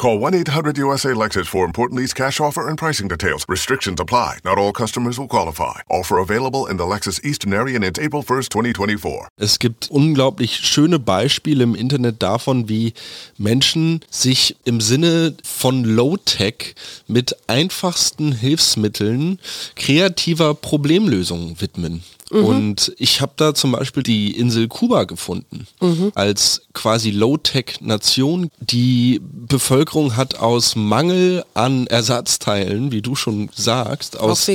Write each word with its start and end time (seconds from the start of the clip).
Call 0.00 0.18
1-800-USA-LEXUS 0.18 1.46
for 1.46 1.66
important 1.66 2.00
lease 2.00 2.14
cash 2.14 2.40
offer 2.40 2.66
and 2.66 2.78
pricing 2.78 3.06
details. 3.06 3.44
Restrictions 3.46 4.00
apply. 4.00 4.38
Not 4.44 4.56
all 4.56 4.72
customers 4.72 5.18
will 5.18 5.28
qualify. 5.28 5.82
Offer 5.90 6.16
available 6.16 6.66
in 6.66 6.78
the 6.78 6.84
Lexus 6.84 7.22
Eastern 7.22 7.52
area 7.52 7.76
and 7.76 7.98
April 7.98 8.22
1st, 8.22 8.48
2024. 8.50 9.28
Es 9.36 9.58
gibt 9.58 9.90
unglaublich 9.90 10.56
schöne 10.56 10.98
Beispiele 10.98 11.64
im 11.64 11.74
Internet 11.74 12.22
davon, 12.22 12.70
wie 12.70 12.94
Menschen 13.36 14.00
sich 14.08 14.56
im 14.64 14.80
Sinne 14.80 15.34
von 15.44 15.84
Low-Tech 15.84 16.74
mit 17.06 17.36
einfachsten 17.46 18.32
Hilfsmitteln 18.32 19.38
kreativer 19.76 20.54
Problemlösungen 20.54 21.60
widmen. 21.60 22.02
Mhm. 22.30 22.44
Und 22.44 22.92
ich 22.98 23.20
habe 23.20 23.32
da 23.36 23.54
zum 23.54 23.72
Beispiel 23.72 24.02
die 24.02 24.36
Insel 24.36 24.68
Kuba 24.68 25.04
gefunden 25.04 25.66
mhm. 25.80 26.12
als 26.14 26.62
quasi 26.72 27.10
Low-Tech-Nation. 27.10 28.50
Die 28.60 29.20
Bevölkerung 29.22 30.16
hat 30.16 30.38
aus 30.38 30.76
Mangel 30.76 31.44
an 31.54 31.86
Ersatzteilen, 31.88 32.92
wie 32.92 33.02
du 33.02 33.16
schon 33.16 33.50
sagst, 33.54 34.18
aus, 34.18 34.48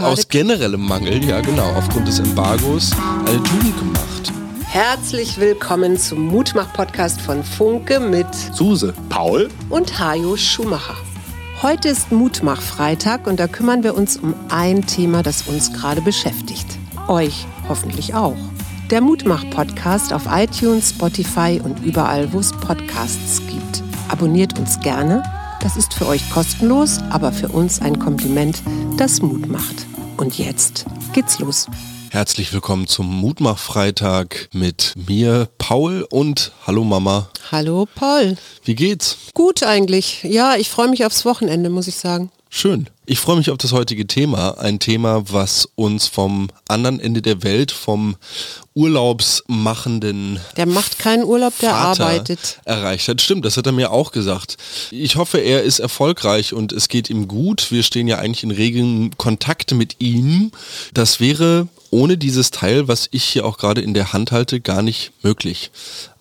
aus 0.00 0.28
generellem 0.28 0.82
Mangel, 0.82 1.24
ja 1.24 1.40
genau, 1.40 1.72
aufgrund 1.74 2.08
des 2.08 2.18
Embargos, 2.18 2.90
eine 3.24 3.42
Tugend 3.42 3.78
gemacht. 3.78 4.32
Herzlich 4.64 5.38
willkommen 5.38 5.98
zum 5.98 6.26
Mutmach-Podcast 6.26 7.20
von 7.20 7.44
Funke 7.44 8.00
mit 8.00 8.26
Suse, 8.54 8.94
Paul 9.10 9.50
und 9.68 9.98
Hajo 9.98 10.36
Schumacher. 10.36 10.96
Heute 11.60 11.90
ist 11.90 12.10
Mutmach-Freitag 12.10 13.26
und 13.28 13.38
da 13.38 13.46
kümmern 13.46 13.84
wir 13.84 13.94
uns 13.94 14.16
um 14.16 14.34
ein 14.48 14.84
Thema, 14.86 15.22
das 15.22 15.42
uns 15.42 15.72
gerade 15.72 16.00
beschäftigt. 16.00 16.66
Euch 17.08 17.46
hoffentlich 17.68 18.14
auch. 18.14 18.36
Der 18.90 19.00
Mutmach-Podcast 19.00 20.12
auf 20.12 20.22
iTunes, 20.30 20.90
Spotify 20.90 21.60
und 21.62 21.84
überall, 21.84 22.32
wo 22.32 22.38
es 22.38 22.52
Podcasts 22.52 23.40
gibt. 23.46 23.82
Abonniert 24.08 24.58
uns 24.58 24.78
gerne. 24.80 25.22
Das 25.60 25.76
ist 25.76 25.94
für 25.94 26.06
euch 26.06 26.28
kostenlos, 26.30 26.98
aber 27.10 27.32
für 27.32 27.48
uns 27.48 27.80
ein 27.80 27.98
Kompliment, 27.98 28.62
das 28.98 29.20
Mut 29.20 29.48
macht. 29.48 29.86
Und 30.16 30.38
jetzt 30.38 30.84
geht's 31.12 31.38
los. 31.38 31.66
Herzlich 32.10 32.52
willkommen 32.52 32.86
zum 32.86 33.06
Mutmach-Freitag 33.06 34.50
mit 34.52 34.92
mir, 35.08 35.48
Paul 35.58 36.06
und 36.10 36.52
Hallo 36.66 36.84
Mama. 36.84 37.30
Hallo 37.50 37.88
Paul. 37.94 38.36
Wie 38.64 38.74
geht's? 38.74 39.16
Gut 39.34 39.62
eigentlich. 39.62 40.22
Ja, 40.22 40.56
ich 40.56 40.68
freue 40.68 40.88
mich 40.88 41.04
aufs 41.06 41.24
Wochenende, 41.24 41.70
muss 41.70 41.88
ich 41.88 41.96
sagen. 41.96 42.30
Schön. 42.50 42.90
Ich 43.04 43.18
freue 43.18 43.36
mich 43.36 43.50
auf 43.50 43.58
das 43.58 43.72
heutige 43.72 44.06
Thema. 44.06 44.58
Ein 44.58 44.78
Thema, 44.78 45.24
was 45.32 45.68
uns 45.74 46.06
vom 46.06 46.50
anderen 46.68 47.00
Ende 47.00 47.20
der 47.20 47.42
Welt, 47.42 47.72
vom 47.72 48.14
Urlaubsmachenden. 48.74 50.38
Der 50.56 50.66
macht 50.66 51.00
keinen 51.00 51.24
Urlaub, 51.24 51.52
der 51.58 51.70
Vater 51.70 52.04
arbeitet. 52.04 52.60
Erreicht 52.64 53.08
hat. 53.08 53.20
Stimmt, 53.20 53.44
das 53.44 53.56
hat 53.56 53.66
er 53.66 53.72
mir 53.72 53.90
auch 53.90 54.12
gesagt. 54.12 54.56
Ich 54.92 55.16
hoffe, 55.16 55.38
er 55.38 55.64
ist 55.64 55.80
erfolgreich 55.80 56.52
und 56.52 56.70
es 56.70 56.86
geht 56.86 57.10
ihm 57.10 57.26
gut. 57.26 57.72
Wir 57.72 57.82
stehen 57.82 58.06
ja 58.06 58.18
eigentlich 58.18 58.44
in 58.44 58.52
regen 58.52 59.10
Kontakt 59.18 59.72
mit 59.74 59.96
ihm. 59.98 60.52
Das 60.94 61.18
wäre 61.18 61.66
ohne 61.90 62.16
dieses 62.16 62.52
Teil, 62.52 62.86
was 62.86 63.08
ich 63.10 63.24
hier 63.24 63.44
auch 63.44 63.58
gerade 63.58 63.80
in 63.80 63.94
der 63.94 64.12
Hand 64.12 64.30
halte, 64.30 64.60
gar 64.60 64.82
nicht 64.82 65.10
möglich. 65.24 65.72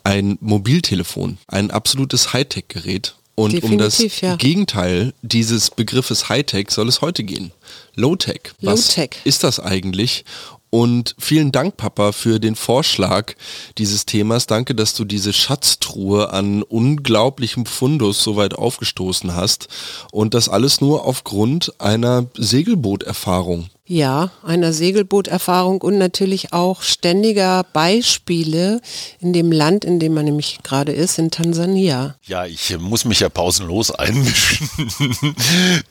Ein 0.04 0.40
Mobiltelefon, 0.42 1.38
ein 1.46 1.70
absolutes 1.70 2.34
Hightech-Gerät 2.34 3.14
und 3.36 3.54
Definitiv, 3.54 3.72
um 3.72 3.78
das 3.78 4.22
ja. 4.22 4.36
Gegenteil 4.36 5.14
dieses 5.22 5.70
Begriffes 5.70 6.30
Hightech 6.30 6.70
soll 6.72 6.88
es 6.88 7.02
heute 7.02 7.24
gehen. 7.24 7.52
Low-Tech. 7.96 8.54
Was 8.62 8.96
Low-Tech. 8.96 9.22
ist 9.24 9.44
das 9.44 9.60
eigentlich? 9.60 10.26
Und 10.72 11.16
vielen 11.20 11.52
Dank, 11.52 11.76
Papa, 11.76 12.14
für 12.14 12.40
den 12.40 12.56
Vorschlag 12.56 13.34
dieses 13.78 14.06
Themas. 14.06 14.48
Danke, 14.48 14.74
dass 14.74 14.94
du 14.94 15.04
diese 15.04 15.34
Schatztruhe 15.34 16.32
an 16.32 16.64
unglaublichem 16.64 17.66
Fundus 17.66 18.24
so 18.24 18.38
weit 18.38 18.54
aufgestoßen 18.54 19.36
hast. 19.36 19.68
Und 20.14 20.34
das 20.34 20.48
alles 20.48 20.80
nur 20.80 21.06
aufgrund 21.06 21.74
einer 21.82 22.28
Segelbooterfahrung. 22.36 23.70
Ja, 23.94 24.32
einer 24.42 24.72
Segelbooterfahrung 24.72 25.82
und 25.82 25.98
natürlich 25.98 26.54
auch 26.54 26.82
ständiger 26.82 27.66
Beispiele 27.74 28.80
in 29.20 29.34
dem 29.34 29.52
Land, 29.52 29.84
in 29.84 30.00
dem 30.00 30.14
man 30.14 30.24
nämlich 30.24 30.60
gerade 30.64 30.94
ist, 30.94 31.20
in 31.20 31.30
Tansania. 31.30 32.16
Ja, 32.24 32.46
ich 32.46 32.74
muss 32.80 33.04
mich 33.04 33.20
ja 33.20 33.28
pausenlos 33.28 33.92
einmischen. 33.92 34.70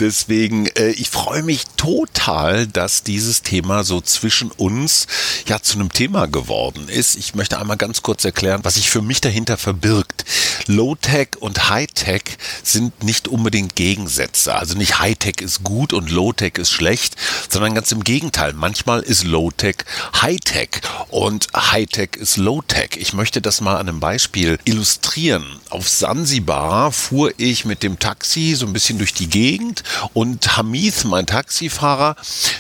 Deswegen, 0.01 0.67
äh, 0.69 0.93
ich 0.93 1.11
freue 1.11 1.43
mich 1.43 1.65
total, 1.77 2.67
dass 2.67 3.03
dieses 3.03 3.43
Thema 3.43 3.85
so 3.85 4.01
zwischen 4.01 4.51
uns 4.51 5.07
ja 5.47 5.61
zu 5.61 5.79
einem 5.79 5.93
Thema 5.93 6.25
geworden 6.25 6.89
ist. 6.89 7.17
Ich 7.17 7.35
möchte 7.35 7.59
einmal 7.59 7.77
ganz 7.77 8.01
kurz 8.01 8.25
erklären, 8.25 8.61
was 8.63 8.77
sich 8.77 8.89
für 8.89 9.03
mich 9.03 9.21
dahinter 9.21 9.59
verbirgt. 9.59 10.25
Low-Tech 10.69 11.37
und 11.41 11.69
High-Tech 11.69 12.23
sind 12.63 13.05
nicht 13.05 13.29
unbedingt 13.29 13.77
Gegensätze. 13.77 14.55
Also 14.55 14.75
nicht 14.79 15.01
High-Tech 15.01 15.43
ist 15.43 15.65
gut 15.65 15.93
und 15.93 16.11
Low-Tech 16.11 16.55
ist 16.57 16.71
schlecht, 16.71 17.17
sondern 17.51 17.75
ganz 17.75 17.90
im 17.93 18.05
Gegenteil. 18.05 18.53
Manchmal 18.53 19.01
ist 19.01 19.25
Low-Tech 19.25 19.85
High-Tech 20.21 20.81
und 21.09 21.49
High-Tech 21.55 22.11
ist 22.17 22.37
Low-Tech. 22.37 22.91
Ich 22.97 23.13
möchte 23.13 23.41
das 23.41 23.61
mal 23.61 23.77
an 23.77 23.89
einem 23.89 24.01
Beispiel 24.01 24.59
illustrieren. 24.65 25.45
Auf 25.71 25.89
Sansibar 25.89 26.93
fuhr 26.93 27.33
ich 27.37 27.65
mit 27.65 27.83
dem 27.83 27.99
Taxi 27.99 28.55
so 28.55 28.67
ein 28.67 28.73
bisschen 28.73 28.99
durch 28.99 29.15
die 29.15 29.29
Gegend 29.29 29.83
und 30.13 30.57
Hamid, 30.57 31.05
mein 31.05 31.27
Taxifahrer, 31.27 32.17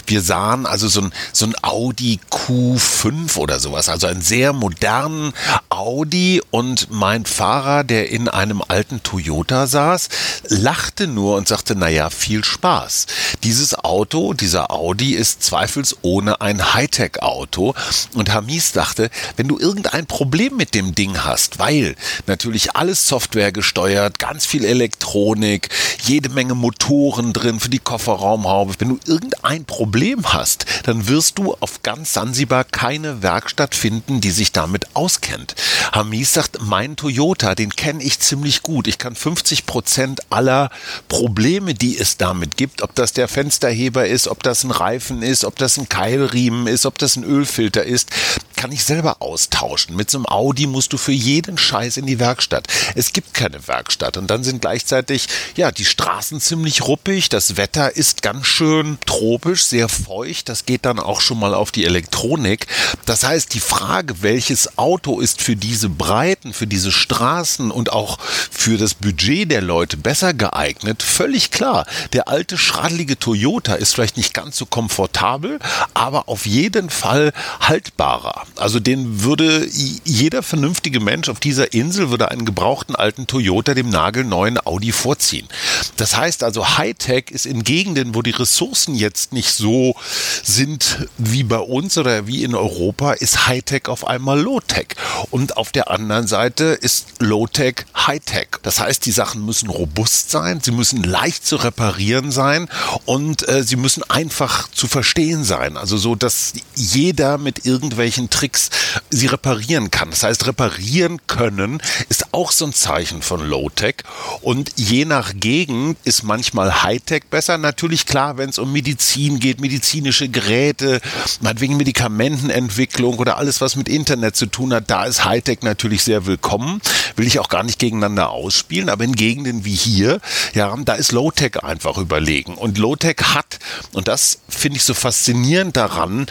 wir 0.06 0.22
sahen 0.22 0.66
also 0.66 0.88
so 0.88 1.02
ein, 1.02 1.12
so 1.32 1.46
ein 1.46 1.54
Audi 1.62 2.20
Q5 2.30 3.36
oder 3.36 3.60
sowas, 3.60 3.88
also 3.88 4.06
einen 4.06 4.22
sehr 4.22 4.52
modernen 4.52 5.32
Audi 5.68 6.42
und 6.50 6.90
mein 6.90 7.26
Fahrer, 7.26 7.84
der 7.84 8.10
in 8.10 8.28
einem 8.28 8.62
alten 8.66 9.02
Toyota 9.02 9.66
saß, 9.66 10.08
lachte 10.48 11.06
nur 11.06 11.36
und 11.36 11.48
sagte, 11.48 11.74
naja, 11.74 12.10
viel 12.10 12.44
Spaß. 12.44 13.06
Dieses 13.44 13.74
Auto, 13.74 14.34
dieser 14.34 14.70
Audi 14.70 15.09
ist 15.14 15.42
zweifelsohne 15.42 16.40
ein 16.40 16.74
Hightech-Auto 16.74 17.74
und 18.14 18.32
Hamis 18.32 18.72
dachte, 18.72 19.10
wenn 19.36 19.48
du 19.48 19.58
irgendein 19.58 20.06
Problem 20.06 20.56
mit 20.56 20.74
dem 20.74 20.94
Ding 20.94 21.24
hast, 21.24 21.58
weil 21.58 21.96
natürlich 22.26 22.76
alles 22.76 23.06
Software 23.06 23.52
gesteuert, 23.52 24.18
ganz 24.18 24.46
viel 24.46 24.64
Elektronik, 24.64 25.68
jede 26.04 26.28
Menge 26.28 26.54
Motoren 26.54 27.32
drin 27.32 27.60
für 27.60 27.70
die 27.70 27.78
Kofferraumhaube, 27.78 28.74
wenn 28.78 28.88
du 28.90 28.98
irgendein 29.06 29.64
Problem 29.64 30.32
hast, 30.32 30.66
dann 30.84 31.08
wirst 31.08 31.38
du 31.38 31.54
auf 31.60 31.82
ganz 31.82 32.12
Sansibar 32.12 32.64
keine 32.64 33.22
Werkstatt 33.22 33.74
finden, 33.74 34.20
die 34.20 34.30
sich 34.30 34.52
damit 34.52 34.94
auskennt. 34.94 35.54
Hamis 35.92 36.34
sagt, 36.34 36.58
mein 36.60 36.96
Toyota, 36.96 37.54
den 37.54 37.70
kenne 37.70 38.02
ich 38.02 38.20
ziemlich 38.20 38.62
gut. 38.62 38.86
Ich 38.86 38.98
kann 38.98 39.14
50 39.14 39.66
Prozent 39.66 40.20
aller 40.30 40.70
Probleme, 41.08 41.74
die 41.74 41.98
es 41.98 42.16
damit 42.16 42.56
gibt, 42.56 42.82
ob 42.82 42.94
das 42.94 43.12
der 43.12 43.28
Fensterheber 43.28 44.06
ist, 44.06 44.28
ob 44.28 44.42
das 44.42 44.64
ein 44.64 44.70
Reifen 44.70 44.99
ist, 45.22 45.44
ob 45.44 45.56
das 45.56 45.76
ein 45.78 45.88
Keilriemen 45.88 46.66
ist, 46.66 46.86
ob 46.86 46.98
das 46.98 47.16
ein 47.16 47.24
Ölfilter 47.24 47.84
ist, 47.84 48.10
kann 48.60 48.72
ich 48.72 48.84
selber 48.84 49.22
austauschen. 49.22 49.96
Mit 49.96 50.10
so 50.10 50.18
einem 50.18 50.26
Audi 50.26 50.66
musst 50.66 50.92
du 50.92 50.98
für 50.98 51.12
jeden 51.12 51.56
Scheiß 51.56 51.96
in 51.96 52.04
die 52.04 52.18
Werkstatt. 52.18 52.66
Es 52.94 53.14
gibt 53.14 53.32
keine 53.32 53.66
Werkstatt 53.66 54.18
und 54.18 54.26
dann 54.26 54.44
sind 54.44 54.60
gleichzeitig 54.60 55.28
ja 55.56 55.72
die 55.72 55.86
Straßen 55.86 56.42
ziemlich 56.42 56.86
ruppig, 56.86 57.30
das 57.30 57.56
Wetter 57.56 57.96
ist 57.96 58.20
ganz 58.20 58.46
schön 58.46 58.98
tropisch, 59.06 59.64
sehr 59.64 59.88
feucht, 59.88 60.50
das 60.50 60.66
geht 60.66 60.84
dann 60.84 60.98
auch 60.98 61.22
schon 61.22 61.38
mal 61.38 61.54
auf 61.54 61.70
die 61.70 61.86
Elektronik. 61.86 62.66
Das 63.06 63.24
heißt, 63.24 63.54
die 63.54 63.60
Frage, 63.60 64.20
welches 64.20 64.76
Auto 64.76 65.20
ist 65.20 65.40
für 65.40 65.56
diese 65.56 65.88
Breiten, 65.88 66.52
für 66.52 66.66
diese 66.66 66.92
Straßen 66.92 67.70
und 67.70 67.94
auch 67.94 68.18
für 68.20 68.76
das 68.76 68.92
Budget 68.92 69.50
der 69.50 69.62
Leute 69.62 69.96
besser 69.96 70.34
geeignet, 70.34 71.02
völlig 71.02 71.50
klar. 71.50 71.86
Der 72.12 72.28
alte 72.28 72.58
schradlige 72.58 73.18
Toyota 73.18 73.72
ist 73.72 73.94
vielleicht 73.94 74.18
nicht 74.18 74.34
ganz 74.34 74.58
so 74.58 74.66
komfortabel, 74.66 75.60
aber 75.94 76.28
auf 76.28 76.44
jeden 76.44 76.90
Fall 76.90 77.32
haltbarer. 77.60 78.44
Also 78.56 78.80
den 78.80 79.22
würde 79.22 79.66
jeder 80.04 80.42
vernünftige 80.42 81.00
Mensch 81.00 81.28
auf 81.28 81.40
dieser 81.40 81.72
Insel 81.72 82.10
würde 82.10 82.30
einen 82.30 82.44
gebrauchten 82.44 82.94
alten 82.94 83.26
Toyota 83.26 83.74
dem 83.74 83.88
nagelneuen 83.88 84.58
Audi 84.64 84.92
vorziehen. 84.92 85.48
Das 85.96 86.16
heißt 86.16 86.42
also 86.44 86.78
Hightech 86.78 87.30
ist 87.30 87.46
in 87.46 87.62
Gegenden, 87.64 88.14
wo 88.14 88.22
die 88.22 88.30
Ressourcen 88.30 88.94
jetzt 88.94 89.32
nicht 89.32 89.52
so 89.52 89.94
sind 90.42 91.08
wie 91.18 91.42
bei 91.42 91.58
uns 91.58 91.96
oder 91.98 92.26
wie 92.26 92.44
in 92.44 92.54
Europa, 92.54 93.12
ist 93.12 93.46
Hightech 93.46 93.88
auf 93.88 94.06
einmal 94.06 94.40
Low-Tech. 94.40 94.88
Und 95.30 95.56
auf 95.56 95.72
der 95.72 95.90
anderen 95.90 96.26
Seite 96.26 96.64
ist 96.64 97.06
Low-Tech 97.18 97.86
High-Tech. 97.96 98.48
Das 98.62 98.80
heißt, 98.80 99.04
die 99.06 99.12
Sachen 99.12 99.44
müssen 99.44 99.70
robust 99.70 100.30
sein, 100.30 100.60
sie 100.60 100.72
müssen 100.72 101.02
leicht 101.02 101.46
zu 101.46 101.56
reparieren 101.56 102.32
sein 102.32 102.68
und 103.04 103.48
äh, 103.48 103.62
sie 103.62 103.76
müssen 103.76 104.02
einfach 104.08 104.68
zu 104.70 104.86
verstehen 104.88 105.44
sein. 105.44 105.76
Also 105.76 105.96
so, 105.96 106.14
dass 106.14 106.52
jeder 106.74 107.38
mit 107.38 107.66
irgendwelchen 107.66 108.30
Tricks 108.40 108.70
sie 109.10 109.26
reparieren 109.26 109.90
kann. 109.90 110.10
Das 110.10 110.22
heißt, 110.22 110.46
reparieren 110.46 111.18
können 111.26 111.82
ist 112.08 112.32
auch 112.32 112.52
so 112.52 112.64
ein 112.64 112.72
Zeichen 112.72 113.20
von 113.20 113.46
Low-Tech. 113.46 113.96
Und 114.40 114.72
je 114.76 115.04
nach 115.04 115.34
Gegend 115.34 115.98
ist 116.04 116.22
manchmal 116.22 116.82
High-Tech 116.82 117.24
besser. 117.28 117.58
Natürlich 117.58 118.06
klar, 118.06 118.38
wenn 118.38 118.48
es 118.48 118.58
um 118.58 118.72
Medizin 118.72 119.40
geht, 119.40 119.60
medizinische 119.60 120.30
Geräte, 120.30 121.02
meinetwegen 121.40 121.76
Medikamentenentwicklung 121.76 123.18
oder 123.18 123.36
alles, 123.36 123.60
was 123.60 123.76
mit 123.76 123.90
Internet 123.90 124.36
zu 124.36 124.46
tun 124.46 124.72
hat, 124.72 124.88
da 124.88 125.04
ist 125.04 125.26
Hightech 125.26 125.60
natürlich 125.60 126.02
sehr 126.02 126.24
willkommen. 126.24 126.80
Will 127.16 127.26
ich 127.26 127.40
auch 127.40 127.50
gar 127.50 127.62
nicht 127.62 127.78
gegeneinander 127.78 128.30
ausspielen, 128.30 128.88
aber 128.88 129.04
in 129.04 129.14
Gegenden 129.14 129.66
wie 129.66 129.74
hier, 129.74 130.20
ja, 130.54 130.74
da 130.82 130.94
ist 130.94 131.12
Low-Tech 131.12 131.62
einfach 131.62 131.98
überlegen. 131.98 132.54
Und 132.54 132.78
Low-Tech 132.78 133.16
hat, 133.34 133.58
und 133.92 134.08
das 134.08 134.38
finde 134.48 134.78
ich 134.78 134.84
so 134.84 134.94
faszinierend 134.94 135.76
daran, 135.76 136.26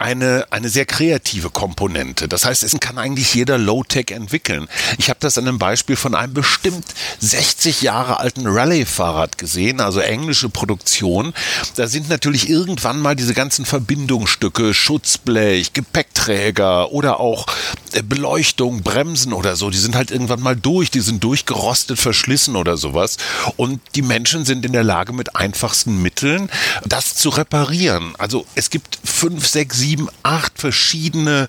eine, 0.00 0.46
eine 0.50 0.70
sehr 0.70 0.86
kreative 0.86 1.50
Komponente. 1.50 2.26
Das 2.26 2.46
heißt, 2.46 2.62
es 2.62 2.78
kann 2.80 2.96
eigentlich 2.96 3.34
jeder 3.34 3.58
Low-Tech 3.58 4.06
entwickeln. 4.10 4.66
Ich 4.96 5.10
habe 5.10 5.20
das 5.20 5.36
an 5.36 5.46
einem 5.46 5.58
Beispiel 5.58 5.96
von 5.96 6.14
einem 6.14 6.32
bestimmt 6.32 6.86
60 7.20 7.82
Jahre 7.82 8.18
alten 8.18 8.46
Rallye-Fahrrad 8.46 9.36
gesehen, 9.36 9.80
also 9.80 10.00
englische 10.00 10.48
Produktion. 10.48 11.34
Da 11.76 11.86
sind 11.86 12.08
natürlich 12.08 12.48
irgendwann 12.48 13.00
mal 13.00 13.14
diese 13.14 13.34
ganzen 13.34 13.66
Verbindungsstücke, 13.66 14.72
Schutzblech, 14.72 15.74
Gepäckträger 15.74 16.92
oder 16.92 17.20
auch 17.20 17.46
äh, 17.92 18.02
Beleuchtung, 18.02 18.82
Bremsen 18.82 19.34
oder 19.34 19.54
so, 19.54 19.68
die 19.68 19.78
sind 19.78 19.94
halt 19.96 20.10
irgendwann 20.10 20.40
mal 20.40 20.56
durch, 20.56 20.90
die 20.90 21.00
sind 21.00 21.22
durchgerostet, 21.22 21.98
verschlissen 21.98 22.56
oder 22.56 22.78
sowas. 22.78 23.18
Und 23.56 23.80
die 23.94 24.02
Menschen 24.02 24.46
sind 24.46 24.64
in 24.64 24.72
der 24.72 24.84
Lage, 24.84 25.12
mit 25.12 25.36
einfachsten 25.36 26.00
Mitteln 26.00 26.48
das 26.86 27.16
zu 27.16 27.28
reparieren. 27.28 28.14
Also 28.18 28.46
es 28.54 28.70
gibt 28.70 28.98
fünf, 29.04 29.46
sechs, 29.46 29.78
sieben 29.78 29.89
sieben, 29.90 30.08
acht 30.22 30.52
verschiedene 30.56 31.48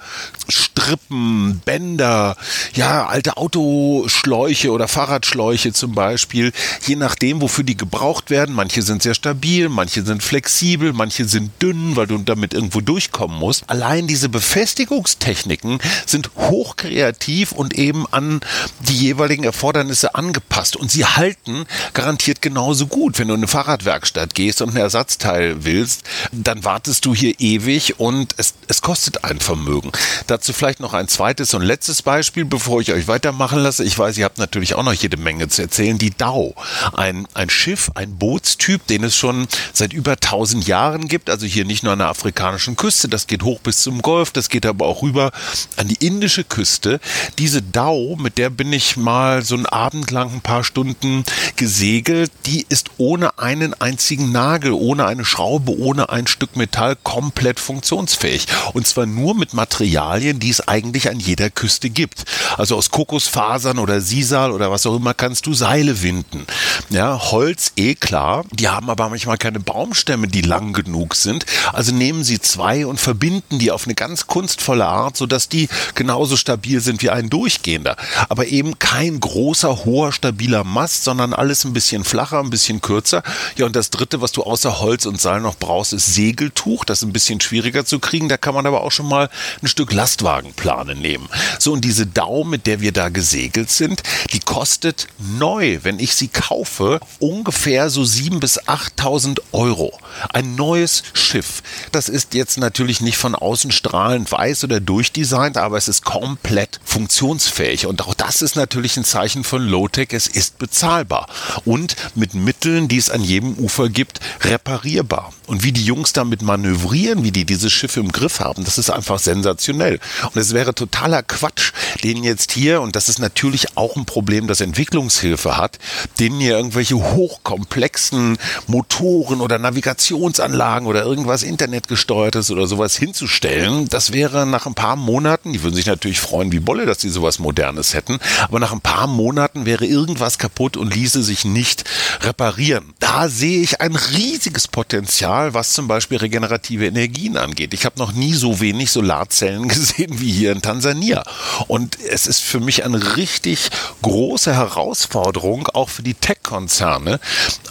Strippen, 0.49 1.61
Bänder, 1.63 2.35
ja, 2.73 3.05
alte 3.05 3.37
Autoschläuche 3.37 4.71
oder 4.71 4.87
Fahrradschläuche 4.87 5.73
zum 5.73 5.93
Beispiel, 5.93 6.51
je 6.87 6.95
nachdem, 6.95 7.41
wofür 7.41 7.63
die 7.63 7.77
gebraucht 7.77 8.31
werden. 8.31 8.55
Manche 8.55 8.81
sind 8.81 9.03
sehr 9.03 9.13
stabil, 9.13 9.69
manche 9.69 10.03
sind 10.03 10.23
flexibel, 10.23 10.91
manche 10.91 11.25
sind 11.25 11.51
dünn, 11.61 11.95
weil 11.95 12.07
du 12.07 12.17
damit 12.17 12.55
irgendwo 12.55 12.81
durchkommen 12.81 13.37
musst. 13.37 13.69
Allein 13.69 14.07
diese 14.07 14.27
Befestigungstechniken 14.27 15.77
sind 16.07 16.31
hochkreativ 16.35 17.51
und 17.51 17.75
eben 17.75 18.07
an 18.11 18.41
die 18.79 18.97
jeweiligen 18.97 19.43
Erfordernisse 19.43 20.15
angepasst. 20.15 20.75
Und 20.75 20.89
sie 20.89 21.05
halten 21.05 21.65
garantiert 21.93 22.41
genauso 22.41 22.87
gut. 22.87 23.19
Wenn 23.19 23.27
du 23.27 23.35
in 23.35 23.41
eine 23.41 23.47
Fahrradwerkstatt 23.47 24.33
gehst 24.33 24.63
und 24.63 24.71
ein 24.71 24.77
Ersatzteil 24.77 25.63
willst, 25.63 26.01
dann 26.31 26.63
wartest 26.63 27.05
du 27.05 27.13
hier 27.13 27.39
ewig 27.39 27.99
und 27.99 28.30
es, 28.37 28.53
es 28.67 28.81
kostet 28.81 29.23
ein 29.23 29.39
Vermögen. 29.39 29.91
Dazu 30.27 30.53
vielleicht 30.53 30.79
noch 30.79 30.93
ein 30.93 31.07
zweites 31.07 31.53
und 31.53 31.61
letztes 31.61 32.01
Beispiel, 32.01 32.45
bevor 32.45 32.81
ich 32.81 32.91
euch 32.91 33.07
weitermachen 33.07 33.59
lasse. 33.59 33.83
Ich 33.83 33.97
weiß, 33.97 34.17
ihr 34.17 34.25
habt 34.25 34.37
natürlich 34.37 34.75
auch 34.75 34.83
noch 34.83 34.93
jede 34.93 35.17
Menge 35.17 35.47
zu 35.47 35.61
erzählen. 35.61 35.97
Die 35.97 36.11
Dau, 36.11 36.55
ein, 36.93 37.27
ein 37.33 37.49
Schiff, 37.49 37.91
ein 37.95 38.17
Bootstyp, 38.17 38.85
den 38.87 39.03
es 39.03 39.15
schon 39.15 39.47
seit 39.73 39.93
über 39.93 40.13
1000 40.13 40.67
Jahren 40.67 41.07
gibt. 41.07 41.29
Also 41.29 41.45
hier 41.45 41.65
nicht 41.65 41.83
nur 41.83 41.93
an 41.93 41.99
der 41.99 42.09
afrikanischen 42.09 42.75
Küste, 42.75 43.09
das 43.09 43.27
geht 43.27 43.43
hoch 43.43 43.59
bis 43.59 43.81
zum 43.83 44.01
Golf, 44.01 44.31
das 44.31 44.49
geht 44.49 44.65
aber 44.65 44.85
auch 44.85 45.01
rüber 45.01 45.31
an 45.77 45.87
die 45.87 46.05
indische 46.05 46.43
Küste. 46.43 46.99
Diese 47.37 47.61
Dau, 47.61 48.15
mit 48.17 48.37
der 48.37 48.49
bin 48.49 48.71
ich 48.71 48.97
mal 48.97 49.43
so 49.43 49.55
einen 49.55 49.65
Abend 49.65 50.11
lang 50.11 50.31
ein 50.33 50.41
paar 50.41 50.63
Stunden 50.63 51.23
gesegelt, 51.55 52.31
die 52.45 52.65
ist 52.69 52.91
ohne 52.97 53.39
einen 53.39 53.73
einzigen 53.79 54.31
Nagel, 54.31 54.71
ohne 54.71 55.05
eine 55.05 55.25
Schraube, 55.25 55.77
ohne 55.77 56.09
ein 56.09 56.27
Stück 56.27 56.55
Metall 56.55 56.95
komplett 56.95 57.59
funktionsfähig 57.59 58.10
funktionsfähig. 58.11 58.47
Und 58.73 58.87
zwar 58.87 59.05
nur 59.05 59.35
mit 59.35 59.53
Materialien, 59.53 60.39
die 60.39 60.49
es 60.49 60.67
eigentlich 60.67 61.09
an 61.09 61.19
jeder 61.19 61.49
Küste 61.49 61.89
gibt. 61.89 62.25
Also 62.57 62.75
aus 62.75 62.91
Kokosfasern 62.91 63.79
oder 63.79 64.01
Sisal 64.01 64.51
oder 64.51 64.71
was 64.71 64.85
auch 64.85 64.95
immer 64.95 65.13
kannst 65.13 65.45
du 65.45 65.53
Seile 65.53 66.01
winden. 66.01 66.45
Ja, 66.89 67.31
Holz, 67.31 67.73
eh 67.75 67.95
klar. 67.95 68.45
Die 68.51 68.69
haben 68.69 68.89
aber 68.89 69.09
manchmal 69.09 69.37
keine 69.37 69.59
Baumstämme, 69.59 70.27
die 70.27 70.41
lang 70.41 70.73
genug 70.73 71.15
sind. 71.15 71.45
Also 71.73 71.93
nehmen 71.93 72.23
sie 72.23 72.39
zwei 72.39 72.85
und 72.85 72.99
verbinden 72.99 73.59
die 73.59 73.71
auf 73.71 73.85
eine 73.85 73.95
ganz 73.95 74.27
kunstvolle 74.27 74.85
Art, 74.85 75.17
sodass 75.17 75.49
die 75.49 75.69
genauso 75.95 76.37
stabil 76.37 76.79
sind 76.81 77.01
wie 77.01 77.09
ein 77.09 77.29
durchgehender. 77.29 77.95
Aber 78.29 78.47
eben 78.47 78.79
kein 78.79 79.19
großer, 79.19 79.85
hoher, 79.85 80.11
stabiler 80.11 80.63
Mast, 80.63 81.03
sondern 81.03 81.33
alles 81.33 81.63
ein 81.65 81.73
bisschen 81.73 82.03
flacher, 82.03 82.39
ein 82.39 82.49
bisschen 82.49 82.81
kürzer. 82.81 83.23
Ja, 83.57 83.65
und 83.65 83.75
das 83.75 83.89
dritte, 83.89 84.21
was 84.21 84.31
du 84.31 84.43
außer 84.43 84.79
Holz 84.79 85.05
und 85.05 85.19
Seil 85.19 85.41
noch 85.41 85.55
brauchst, 85.57 85.93
ist 85.93 86.13
Segeltuch. 86.13 86.85
Das 86.85 86.99
ist 86.99 87.07
ein 87.07 87.13
bisschen 87.13 87.41
schwieriger 87.41 87.85
zu 87.85 88.00
kriegen. 88.01 88.29
Da 88.29 88.37
kann 88.37 88.53
man 88.53 88.65
aber 88.65 88.81
auch 88.81 88.91
schon 88.91 89.07
mal 89.07 89.29
ein 89.61 89.67
Stück 89.67 89.93
Lastwagenplane 89.93 90.95
nehmen. 90.95 91.29
So, 91.59 91.73
und 91.73 91.81
diese 91.85 92.05
Dau, 92.05 92.43
mit 92.43 92.67
der 92.67 92.81
wir 92.81 92.91
da 92.91 93.09
gesegelt 93.09 93.69
sind, 93.69 94.03
die 94.33 94.39
kostet 94.39 95.07
neu, 95.17 95.79
wenn 95.83 95.99
ich 95.99 96.15
sie 96.15 96.27
kaufe, 96.27 96.99
ungefähr 97.19 97.89
so 97.89 98.01
7.000 98.01 98.39
bis 98.39 98.59
8.000 98.61 99.39
Euro. 99.51 99.97
Ein 100.29 100.55
neues 100.55 101.03
Schiff. 101.13 101.63
Das 101.91 102.09
ist 102.09 102.33
jetzt 102.33 102.57
natürlich 102.57 103.01
nicht 103.01 103.17
von 103.17 103.35
außen 103.35 103.71
strahlend 103.71 104.31
weiß 104.31 104.63
oder 104.63 104.79
durchdesignt, 104.79 105.57
aber 105.57 105.77
es 105.77 105.87
ist 105.87 106.03
komplett 106.03 106.79
funktionsfähig. 106.83 107.85
Und 107.85 108.01
auch 108.01 108.13
das 108.13 108.41
ist 108.41 108.55
natürlich 108.55 108.97
ein 108.97 109.05
Zeichen 109.05 109.43
von 109.43 109.67
Low-Tech. 109.67 110.09
Es 110.11 110.27
ist 110.27 110.57
bezahlbar. 110.57 111.27
Und 111.65 111.95
mit 112.15 112.33
Mitteln, 112.33 112.87
die 112.87 112.97
es 112.97 113.09
an 113.09 113.23
jedem 113.23 113.53
Ufer 113.55 113.89
gibt, 113.89 114.19
reparierbar. 114.41 115.33
Und 115.47 115.63
wie 115.63 115.71
die 115.71 115.85
Jungs 115.85 116.13
damit 116.13 116.41
manövrieren, 116.41 117.23
wie 117.23 117.31
die 117.31 117.45
dieses 117.45 117.71
Schiff 117.71 117.90
im 117.99 118.11
Griff 118.11 118.39
haben. 118.39 118.63
Das 118.63 118.77
ist 118.77 118.89
einfach 118.89 119.19
sensationell. 119.19 119.99
Und 120.33 120.37
es 120.39 120.53
wäre 120.53 120.73
totaler 120.73 121.23
Quatsch, 121.23 121.73
denen 122.03 122.23
jetzt 122.23 122.51
hier, 122.51 122.81
und 122.81 122.95
das 122.95 123.09
ist 123.09 123.19
natürlich 123.19 123.77
auch 123.77 123.95
ein 123.97 124.05
Problem, 124.05 124.47
das 124.47 124.61
Entwicklungshilfe 124.61 125.57
hat, 125.57 125.79
denen 126.19 126.39
hier 126.39 126.57
irgendwelche 126.57 126.95
hochkomplexen 126.95 128.37
Motoren 128.67 129.41
oder 129.41 129.59
Navigationsanlagen 129.59 130.87
oder 130.87 131.03
irgendwas 131.03 131.43
internetgesteuertes 131.43 132.51
oder 132.51 132.67
sowas 132.67 132.95
hinzustellen. 132.95 133.89
Das 133.89 134.13
wäre 134.13 134.45
nach 134.45 134.65
ein 134.65 134.73
paar 134.73 134.95
Monaten, 134.95 135.53
die 135.53 135.63
würden 135.63 135.75
sich 135.75 135.87
natürlich 135.87 136.19
freuen 136.19 136.51
wie 136.51 136.59
Bolle, 136.59 136.85
dass 136.85 137.01
sie 137.01 137.09
sowas 137.09 137.39
Modernes 137.39 137.93
hätten, 137.93 138.19
aber 138.43 138.59
nach 138.59 138.71
ein 138.71 138.81
paar 138.81 139.07
Monaten 139.07 139.65
wäre 139.65 139.85
irgendwas 139.85 140.37
kaputt 140.37 140.77
und 140.77 140.93
ließe 140.93 141.23
sich 141.23 141.45
nicht 141.45 141.83
reparieren. 142.21 142.93
Da 142.99 143.29
sehe 143.29 143.61
ich 143.61 143.81
ein 143.81 143.95
riesiges 143.95 144.67
Potenzial, 144.67 145.53
was 145.53 145.73
zum 145.73 145.87
Beispiel 145.87 146.17
regenerative 146.17 146.85
Energien 146.85 147.37
angeht. 147.37 147.73
Ich 147.73 147.80
habe 147.85 147.99
noch 147.99 148.13
nie 148.13 148.33
so 148.33 148.59
wenig 148.59 148.91
Solarzellen 148.91 149.67
gesehen 149.69 150.19
wie 150.19 150.31
hier 150.31 150.51
in 150.51 150.61
Tansania. 150.61 151.23
Und 151.67 151.99
es 151.99 152.27
ist 152.27 152.41
für 152.41 152.59
mich 152.59 152.83
eine 152.83 153.17
richtig 153.17 153.69
große 154.01 154.53
Herausforderung, 154.53 155.67
auch 155.67 155.89
für 155.89 156.03
die 156.03 156.13
Tech-Konzerne, 156.13 157.19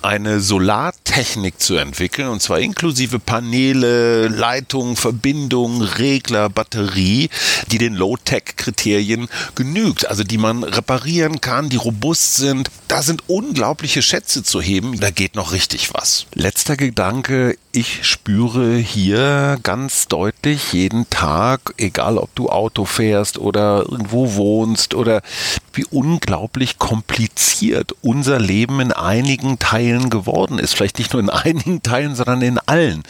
eine 0.02 0.40
Solartechnik 0.40 1.60
zu 1.60 1.76
entwickeln, 1.76 2.28
und 2.28 2.42
zwar 2.42 2.60
inklusive 2.60 3.18
Paneele, 3.18 4.28
Leitungen, 4.28 4.96
Verbindungen, 4.96 5.82
Regler, 5.82 6.48
Batterie, 6.48 7.30
die 7.70 7.78
den 7.78 7.94
Low-Tech-Kriterien 7.94 9.28
genügt, 9.54 10.06
also 10.06 10.24
die 10.24 10.38
man 10.38 10.64
reparieren 10.64 11.40
kann, 11.40 11.68
die 11.68 11.76
robust 11.76 12.36
sind. 12.36 12.70
Da 12.88 13.02
sind 13.02 13.28
unglaubliche 13.28 14.02
Schätze 14.02 14.42
zu 14.42 14.60
heben. 14.60 14.98
Da 15.00 15.10
geht 15.10 15.34
noch 15.34 15.52
richtig 15.52 15.92
was. 15.94 16.26
Letzter 16.34 16.76
Gedanke. 16.76 17.56
Ich 17.72 18.04
spüre 18.04 18.74
hier 18.78 19.56
ganz 19.62 20.08
deutlich, 20.08 20.72
jeden 20.72 21.08
Tag, 21.08 21.72
egal 21.76 22.18
ob 22.18 22.34
du 22.34 22.48
Auto 22.48 22.84
fährst 22.84 23.38
oder 23.38 23.84
irgendwo 23.88 24.34
wohnst 24.34 24.92
oder 24.94 25.22
wie 25.72 25.84
unglaublich 25.84 26.78
kompliziert 26.78 27.94
unser 28.02 28.40
Leben 28.40 28.80
in 28.80 28.90
einigen 28.90 29.60
Teilen 29.60 30.10
geworden 30.10 30.58
ist. 30.58 30.74
Vielleicht 30.74 30.98
nicht 30.98 31.12
nur 31.12 31.22
in 31.22 31.30
einigen 31.30 31.80
Teilen, 31.80 32.16
sondern 32.16 32.42
in 32.42 32.58
allen. 32.58 33.04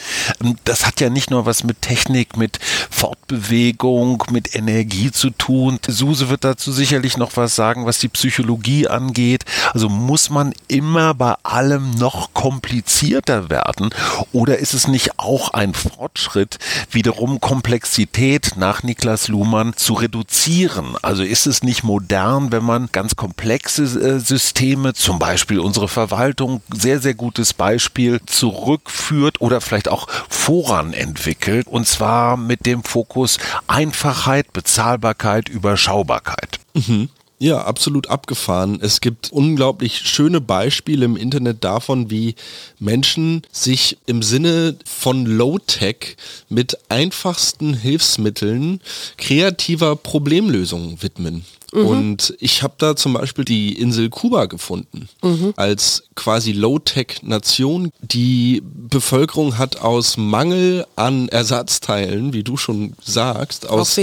Das 0.65 0.87
hat 0.87 1.01
ja 1.01 1.09
nicht 1.09 1.31
nur 1.31 1.47
was 1.47 1.65
mit 1.65 1.81
Technik, 1.81 2.37
mit 2.37 2.59
Fortbewegung, 2.91 4.25
mit 4.31 4.55
Energie 4.55 5.11
zu 5.11 5.31
tun. 5.31 5.79
Suse 5.87 6.29
wird 6.29 6.45
dazu 6.45 6.71
sicherlich 6.71 7.17
noch 7.17 7.37
was 7.37 7.57
sagen, 7.57 7.87
was 7.87 7.99
die 7.99 8.09
Psychologie 8.09 8.89
angeht. 8.89 9.45
Also 9.73 9.89
muss 9.89 10.29
man 10.29 10.53
immer 10.69 11.15
bei 11.15 11.35
allem 11.45 11.93
noch 11.93 12.35
komplizierter 12.35 13.49
werden 13.49 13.89
oder 14.33 14.50
Oder 14.51 14.59
ist 14.59 14.75
es 14.75 14.89
nicht 14.89 15.17
auch 15.17 15.51
ein 15.51 15.75
Fortschritt, 15.75 16.59
wiederum 16.91 17.39
Komplexität 17.39 18.57
nach 18.57 18.83
Niklas 18.83 19.29
Luhmann 19.29 19.77
zu 19.77 19.93
reduzieren? 19.95 20.97
Also 21.03 21.23
ist 21.23 21.47
es 21.47 21.63
nicht 21.63 21.85
modern, 21.85 22.51
wenn 22.51 22.65
man 22.65 22.89
ganz 22.91 23.15
komplexe 23.15 23.85
äh, 23.85 24.19
Systeme, 24.19 24.93
zum 24.93 25.21
Beispiel 25.21 25.61
unsere 25.61 25.87
Verwaltung, 25.87 26.63
sehr, 26.69 26.99
sehr 26.99 27.15
gutes 27.15 27.55
Beispiel, 27.55 28.21
zurückführt 28.27 29.41
oder 29.41 29.61
vielleicht 29.61 29.89
auch 29.89 30.09
voran 30.29 30.95
entwickelt 30.95 31.69
und 31.69 31.87
zwar 31.87 32.37
mit 32.37 32.67
dem 32.67 32.83
Fokus 32.83 33.39
Einfachheit, 33.69 34.53
Bezahlbarkeit, 34.53 35.49
Überschaubarkeit. 35.49 36.59
Mhm. 36.75 37.09
Ja, 37.43 37.63
absolut 37.63 38.11
abgefahren. 38.11 38.81
Es 38.83 39.01
gibt 39.01 39.33
unglaublich 39.33 40.01
schöne 40.01 40.43
Beispiele 40.43 41.07
im 41.07 41.17
Internet 41.17 41.65
davon, 41.65 42.11
wie 42.11 42.35
Menschen 42.79 43.41
sich 43.51 43.97
im 44.05 44.23
Sinne 44.23 44.77
von 44.85 45.25
Low-Tech 45.25 46.19
mit 46.51 46.77
einfachsten 46.91 47.73
Hilfsmitteln 47.73 48.83
kreativer 49.17 49.97
Problemlösungen 49.97 51.03
widmen. 51.03 51.47
Mhm. 51.73 51.87
Und 51.87 52.35
ich 52.41 52.63
habe 52.63 52.75
da 52.79 52.97
zum 52.97 53.13
Beispiel 53.13 53.45
die 53.45 53.73
Insel 53.73 54.11
Kuba 54.11 54.47
gefunden 54.47 55.09
mhm. 55.23 55.55
als 55.57 56.05
quasi 56.15 56.53
Low-Tech-Nation. 56.53 57.93
Die 58.03 58.63
Bevölkerung 58.65 59.59
hat 59.59 59.81
aus 59.81 60.17
Mangel 60.17 60.87
an 60.97 61.29
Ersatzteilen, 61.29 62.33
wie 62.33 62.43
du 62.43 62.57
schon 62.57 62.95
sagst, 63.03 63.69
aus, 63.69 63.99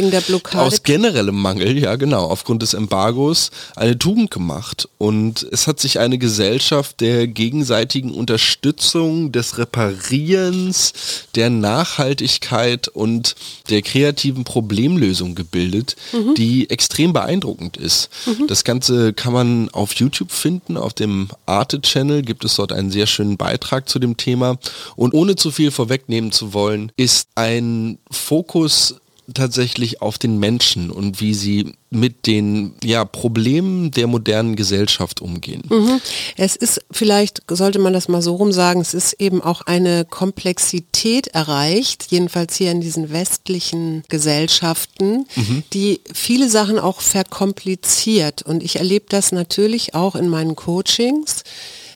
aus 0.53 0.83
generellem 0.83 1.35
Mangel, 1.35 1.77
ja 1.77 1.95
genau, 1.95 2.25
aufgrund 2.25 2.61
des 2.61 2.73
Embargos, 2.73 3.51
eine 3.75 3.97
Tugend 3.97 4.31
gemacht. 4.31 4.87
Und 4.97 5.45
es 5.51 5.67
hat 5.67 5.79
sich 5.79 5.99
eine 5.99 6.17
Gesellschaft 6.17 7.01
der 7.01 7.27
gegenseitigen 7.27 8.11
Unterstützung, 8.11 9.31
des 9.31 9.57
Reparierens, 9.57 10.93
der 11.35 11.49
Nachhaltigkeit 11.49 12.87
und 12.87 13.35
der 13.69 13.81
kreativen 13.81 14.43
Problemlösung 14.43 15.35
gebildet, 15.35 15.95
mhm. 16.13 16.35
die 16.35 16.69
extrem 16.69 17.13
beeindruckend 17.13 17.56
ist. 17.77 18.09
Mhm. 18.25 18.47
Das 18.47 18.63
Ganze 18.63 19.13
kann 19.13 19.33
man 19.33 19.69
auf 19.69 19.93
YouTube 19.93 20.31
finden, 20.31 20.77
auf 20.77 20.93
dem 20.93 21.29
Arte-Channel 21.45 22.21
gibt 22.21 22.45
es 22.45 22.55
dort 22.55 22.71
einen 22.71 22.91
sehr 22.91 23.07
schönen 23.07 23.37
Beitrag 23.37 23.89
zu 23.89 23.99
dem 23.99 24.17
Thema. 24.17 24.57
Und 24.95 25.13
ohne 25.13 25.35
zu 25.35 25.51
viel 25.51 25.71
vorwegnehmen 25.71 26.31
zu 26.31 26.53
wollen, 26.53 26.91
ist 26.95 27.29
ein 27.35 27.97
Fokus 28.11 28.95
tatsächlich 29.33 30.01
auf 30.01 30.17
den 30.17 30.39
Menschen 30.39 30.89
und 30.89 31.19
wie 31.19 31.33
sie 31.33 31.73
mit 31.89 32.27
den 32.27 32.75
ja, 32.83 33.05
Problemen 33.05 33.91
der 33.91 34.07
modernen 34.07 34.55
Gesellschaft 34.55 35.21
umgehen. 35.21 35.63
Mhm. 35.69 36.01
Es 36.35 36.55
ist 36.55 36.81
vielleicht, 36.91 37.43
sollte 37.49 37.79
man 37.79 37.93
das 37.93 38.07
mal 38.07 38.21
so 38.21 38.35
rum 38.35 38.51
sagen, 38.51 38.81
es 38.81 38.93
ist 38.93 39.13
eben 39.19 39.41
auch 39.41 39.61
eine 39.61 40.05
Komplexität 40.05 41.27
erreicht, 41.27 42.07
jedenfalls 42.09 42.55
hier 42.55 42.71
in 42.71 42.81
diesen 42.81 43.11
westlichen 43.11 44.03
Gesellschaften, 44.09 45.25
mhm. 45.35 45.63
die 45.73 46.01
viele 46.13 46.49
Sachen 46.49 46.79
auch 46.79 47.01
verkompliziert. 47.01 48.41
Und 48.41 48.63
ich 48.63 48.77
erlebe 48.77 49.05
das 49.09 49.31
natürlich 49.31 49.93
auch 49.95 50.15
in 50.15 50.29
meinen 50.29 50.55
Coachings 50.55 51.43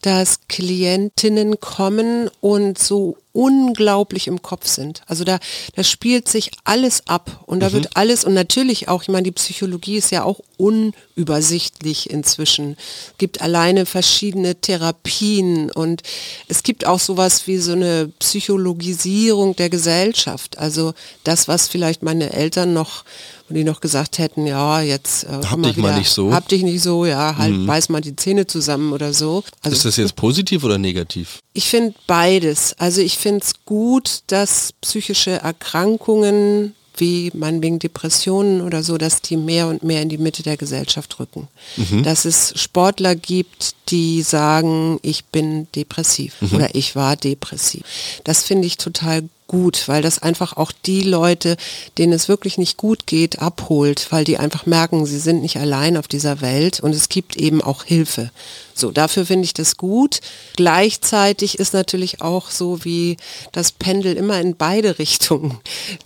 dass 0.01 0.39
Klientinnen 0.47 1.59
kommen 1.59 2.29
und 2.41 2.79
so 2.79 3.17
unglaublich 3.33 4.27
im 4.27 4.41
Kopf 4.41 4.67
sind. 4.67 5.01
Also 5.07 5.23
da, 5.23 5.39
da 5.75 5.83
spielt 5.83 6.27
sich 6.27 6.51
alles 6.63 7.07
ab 7.07 7.43
und 7.45 7.61
da 7.61 7.69
mhm. 7.69 7.73
wird 7.73 7.97
alles 7.97 8.25
und 8.25 8.33
natürlich 8.33 8.87
auch, 8.89 9.03
ich 9.03 9.09
meine, 9.09 9.23
die 9.23 9.31
Psychologie 9.31 9.97
ist 9.97 10.11
ja 10.11 10.23
auch 10.23 10.41
unübersichtlich 10.57 12.09
inzwischen. 12.09 12.75
Es 13.07 13.17
gibt 13.17 13.41
alleine 13.41 13.85
verschiedene 13.85 14.55
Therapien 14.55 15.71
und 15.71 16.03
es 16.47 16.63
gibt 16.63 16.85
auch 16.85 16.99
sowas 16.99 17.47
wie 17.47 17.57
so 17.57 17.71
eine 17.71 18.11
Psychologisierung 18.19 19.55
der 19.55 19.69
Gesellschaft. 19.69 20.57
Also 20.57 20.93
das, 21.23 21.47
was 21.47 21.67
vielleicht 21.67 22.03
meine 22.03 22.33
Eltern 22.33 22.73
noch 22.73 23.05
und 23.51 23.57
die 23.57 23.63
noch 23.63 23.81
gesagt 23.81 24.17
hätten, 24.17 24.47
ja, 24.47 24.81
jetzt 24.81 25.25
äh, 25.25 25.27
hab 25.27 25.61
dich 25.61 25.77
wieder, 25.77 25.89
mal 25.89 25.97
nicht 25.97 26.09
so. 26.09 26.33
Hab 26.33 26.47
dich 26.47 26.63
nicht 26.63 26.81
so, 26.81 27.05
ja, 27.05 27.35
halt 27.37 27.53
mhm. 27.53 27.67
beiß 27.67 27.89
mal 27.89 28.01
die 28.01 28.15
Zähne 28.15 28.47
zusammen 28.47 28.93
oder 28.93 29.13
so. 29.13 29.43
Also, 29.61 29.75
ist 29.75 29.85
das 29.85 29.97
jetzt 29.97 30.15
positiv 30.15 30.63
oder 30.63 30.77
negativ? 30.77 31.39
Ich 31.53 31.69
finde 31.69 31.93
beides. 32.07 32.73
Also 32.77 33.01
ich 33.01 33.17
finde 33.17 33.41
es 33.43 33.53
gut, 33.65 34.21
dass 34.27 34.71
psychische 34.81 35.31
Erkrankungen 35.31 36.73
wie 36.97 37.31
meinetwegen 37.33 37.79
Depressionen 37.79 38.61
oder 38.61 38.83
so, 38.83 38.97
dass 38.97 39.21
die 39.21 39.37
mehr 39.37 39.67
und 39.67 39.83
mehr 39.83 40.01
in 40.01 40.09
die 40.09 40.17
Mitte 40.17 40.43
der 40.43 40.55
Gesellschaft 40.55 41.19
rücken. 41.19 41.47
Mhm. 41.77 42.03
Dass 42.03 42.25
es 42.25 42.53
Sportler 42.55 43.15
gibt, 43.15 43.75
die 43.89 44.21
sagen, 44.21 44.99
ich 45.01 45.25
bin 45.25 45.67
depressiv 45.75 46.35
mhm. 46.41 46.55
oder 46.55 46.75
ich 46.75 46.95
war 46.95 47.15
depressiv. 47.15 47.83
Das 48.23 48.43
finde 48.43 48.67
ich 48.67 48.77
total 48.77 49.23
gut, 49.51 49.89
weil 49.89 50.01
das 50.01 50.23
einfach 50.23 50.55
auch 50.55 50.71
die 50.71 51.01
Leute, 51.01 51.57
denen 51.97 52.13
es 52.13 52.29
wirklich 52.29 52.57
nicht 52.57 52.77
gut 52.77 53.05
geht, 53.05 53.39
abholt, 53.39 54.07
weil 54.09 54.23
die 54.23 54.37
einfach 54.37 54.65
merken, 54.65 55.05
sie 55.05 55.19
sind 55.19 55.41
nicht 55.41 55.57
allein 55.57 55.97
auf 55.97 56.07
dieser 56.07 56.39
Welt 56.39 56.79
und 56.79 56.95
es 56.95 57.09
gibt 57.09 57.35
eben 57.35 57.61
auch 57.61 57.83
Hilfe. 57.83 58.31
So, 58.73 58.91
dafür 58.91 59.25
finde 59.25 59.43
ich 59.43 59.53
das 59.53 59.75
gut. 59.75 60.21
Gleichzeitig 60.55 61.59
ist 61.59 61.73
natürlich 61.73 62.21
auch 62.21 62.49
so, 62.49 62.85
wie 62.85 63.17
das 63.51 63.73
Pendel 63.73 64.15
immer 64.15 64.39
in 64.39 64.55
beide 64.55 64.99
Richtungen 64.99 65.59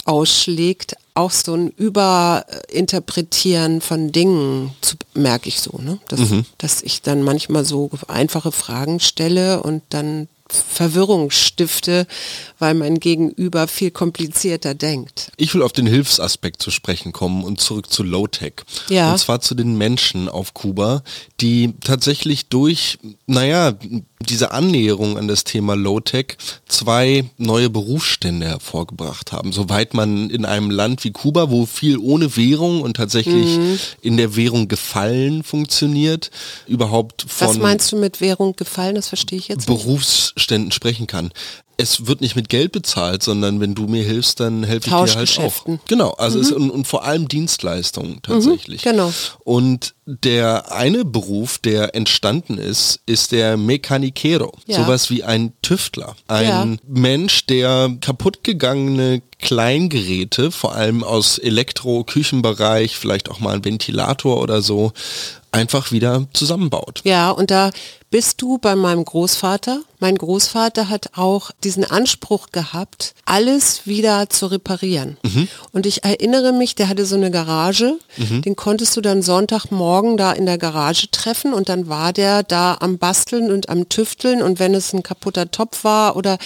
ausschlägt, 0.06 0.96
auch 1.14 1.30
so 1.30 1.54
ein 1.54 1.70
Überinterpretieren 1.70 3.80
von 3.80 4.12
Dingen, 4.12 4.74
zu, 4.82 4.96
merke 5.14 5.50
ich 5.50 5.62
so, 5.62 5.78
ne? 5.78 6.00
dass, 6.08 6.20
mhm. 6.20 6.46
dass 6.58 6.82
ich 6.82 7.04
dann 7.04 7.22
manchmal 7.22 7.64
so 7.64 7.92
einfache 8.08 8.52
Fragen 8.52 9.00
stelle 9.00 9.62
und 9.62 9.84
dann 9.90 10.30
Verwirrung 10.50 11.32
stifte, 11.32 12.06
weil 12.60 12.76
mein 12.76 13.00
Gegenüber 13.00 13.68
viel 13.68 13.90
komplizierter 13.90 14.76
denkt. 14.76 15.32
Ich 15.38 15.54
will 15.54 15.64
auf 15.64 15.72
den 15.72 15.88
Hilfsaspekt 15.88 16.62
zu 16.62 16.70
sprechen 16.70 17.12
kommen 17.12 17.44
und 17.44 17.60
zurück 17.60 17.92
zu 17.92 18.04
Low-Tech. 18.04 18.54
Ja. 18.90 19.12
Und 19.12 19.18
zwar 19.18 19.42
zu 19.42 19.56
den 19.56 19.78
Menschen 19.78 20.30
auf 20.30 20.54
Kuba, 20.54 21.04
die 21.42 21.74
tatsächlich 21.82 22.48
durch, 22.50 23.00
naja, 23.26 23.74
diese 24.22 24.52
Annäherung 24.52 25.18
an 25.18 25.28
das 25.28 25.44
Thema 25.44 25.76
Low-Tech 25.76 26.38
zwei 26.68 27.26
neue 27.38 27.70
Berufsstände 27.70 28.48
hervorgebracht 28.48 29.32
haben. 29.32 29.52
Soweit 29.52 29.94
man 29.94 30.30
in 30.30 30.46
einem 30.46 30.72
Land 30.72 31.04
wie 31.04 31.12
Kuba, 31.12 31.50
wo 31.52 31.66
viel 31.66 31.98
ohne 31.98 32.36
Währung 32.38 32.82
und 32.82 32.96
tatsächlich 32.98 33.58
mhm. 33.58 33.80
in 34.02 34.18
der 34.18 34.36
Währung 34.36 34.68
gefallen 34.68 35.44
funktioniert, 35.44 36.32
überhaupt 36.68 37.26
von... 37.28 37.50
Was 37.50 37.58
meinst 37.58 37.92
du 37.92 37.98
mit 37.98 38.22
Währung 38.22 38.56
gefallen? 38.56 38.96
Das 38.96 39.10
verstehe 39.10 39.38
ich 39.38 39.48
jetzt 39.50 39.68
Berufsständen 39.68 40.68
nicht. 40.68 40.76
sprechen 40.76 41.08
kann 41.08 41.32
es 41.78 42.08
wird 42.08 42.22
nicht 42.22 42.36
mit 42.36 42.50
Geld 42.50 42.72
bezahlt, 42.72 43.24
sondern 43.24 43.60
wenn 43.60 43.76
du 43.76 43.88
mir 43.88 44.04
hilfst, 44.04 44.40
dann 44.40 44.64
helfe 44.64 44.88
ich 44.88 44.94
dir 44.94 45.16
halt 45.16 45.40
auch. 45.40 45.66
Genau, 45.88 46.12
also 46.12 46.38
mhm. 46.38 46.44
es, 46.44 46.52
und, 46.52 46.70
und, 46.70 46.88
vor 46.88 47.04
allem 47.04 47.28
Dienstleistungen 47.28 48.22
tatsächlich. 48.22 48.86
Mhm, 48.86 48.90
genau. 48.90 49.14
Und 49.44 49.96
der 50.06 50.72
eine 50.72 51.04
Beruf, 51.04 51.58
der 51.58 51.96
entstanden 51.96 52.58
ist, 52.58 53.00
ist 53.06 53.32
der 53.32 53.58
Mecaniquero. 53.58 54.52
Ja. 54.68 54.84
Sowas 54.84 55.10
wie 55.10 55.24
ein 55.24 55.54
Tüftler. 55.66 56.16
Ein 56.28 56.48
ja. 56.48 56.78
Mensch, 56.88 57.48
der 57.48 57.98
kaputtgegangene 58.00 59.24
Kleingeräte, 59.40 60.52
vor 60.52 60.76
allem 60.76 61.04
aus 61.04 61.40
Elektro-Küchenbereich, 61.40 62.96
vielleicht 62.96 63.32
auch 63.32 63.40
mal 63.40 63.56
ein 63.56 63.66
Ventilator 63.66 64.44
oder 64.44 64.62
so, 64.62 64.94
einfach 65.52 65.92
wieder 65.92 66.28
zusammenbaut. 66.34 67.02
Ja, 67.04 67.32
und 67.32 67.50
da 67.50 67.72
bist 68.12 68.42
du 68.42 68.60
bei 68.60 68.76
meinem 68.76 69.04
Großvater. 69.04 69.82
Mein 70.00 70.18
Großvater 70.18 70.90
hat 70.90 71.18
auch 71.18 71.52
diesen 71.64 71.84
Anspruch 71.84 72.48
gehabt, 72.52 73.14
alles 73.26 73.88
wieder 73.88 74.30
zu 74.30 74.46
reparieren. 74.46 75.18
Mhm. 75.24 75.48
Und 75.72 75.86
ich 75.86 76.04
erinnere 76.04 76.54
mich, 76.54 76.76
der 76.76 76.88
hatte 76.88 77.06
so 77.06 77.16
eine 77.16 77.32
Garage, 77.32 77.98
mhm. 78.18 78.42
den 78.42 78.56
konntest 78.56 78.96
du 78.96 79.02
dann 79.02 79.22
Sonntagmorgen 79.22 80.18
da 80.18 80.32
in 80.32 80.46
der 80.46 80.58
Garage 80.58 81.10
treffen 81.12 81.54
und 81.54 81.68
dann 81.68 81.90
war 81.90 82.14
der 82.14 82.44
da 82.44 82.78
am 82.80 83.00
Basteln 83.00 83.52
und 83.52 83.70
am 83.70 83.90
Tüfteln 83.90 84.42
und 84.42 84.60
wenn 84.60 84.76
es 84.76 84.94
ein 84.94 85.04
kaputter 85.04 85.52
Topf 85.56 85.84
war 85.84 86.16
oder 86.16 86.38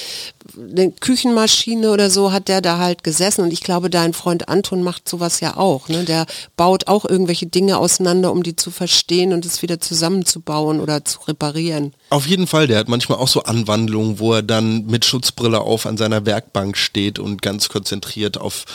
eine 0.60 0.92
Küchenmaschine 0.92 1.92
oder 1.92 2.10
so, 2.10 2.32
hat 2.32 2.48
der 2.48 2.62
da 2.62 2.78
halt 2.78 3.04
gesessen 3.04 3.44
und 3.44 3.54
ich 3.54 3.62
glaube, 3.62 3.90
dein 3.90 4.14
Freund 4.14 4.50
Anton 4.50 4.84
macht 4.84 5.08
sowas 5.08 5.40
ja 5.40 5.58
auch. 5.58 5.88
Ne? 5.90 6.04
Der 6.04 6.26
baut 6.58 6.88
auch 6.88 7.06
irgendwelche 7.06 7.48
Dinge 7.48 7.78
auseinander, 7.78 8.32
um 8.32 8.44
die 8.44 8.56
zu 8.56 8.72
verstehen 8.72 9.34
und 9.34 9.46
es 9.46 9.62
wieder 9.62 9.80
zusammenzubauen 9.80 10.80
oder 10.80 11.06
zu 11.06 11.20
reparieren. 11.28 11.94
Auf 12.10 12.26
jeden 12.26 12.48
Fall, 12.48 12.68
der 12.68 12.80
hat 12.80 12.90
manchmal 12.90 13.20
auch 13.20 13.28
so 13.28 13.44
Anwandlungen, 13.44 14.20
wo 14.20 14.34
er 14.34 14.42
dann 14.42 14.86
mit 14.88 15.06
Schutzbrille 15.06 15.62
auf 15.62 15.86
an 15.86 15.98
seiner 15.98 16.26
Werkbank 16.26 16.78
steht 16.78 17.20
und 17.20 17.42
ganz 17.42 17.70
konzentriert 17.70 18.38
auf 18.40 18.66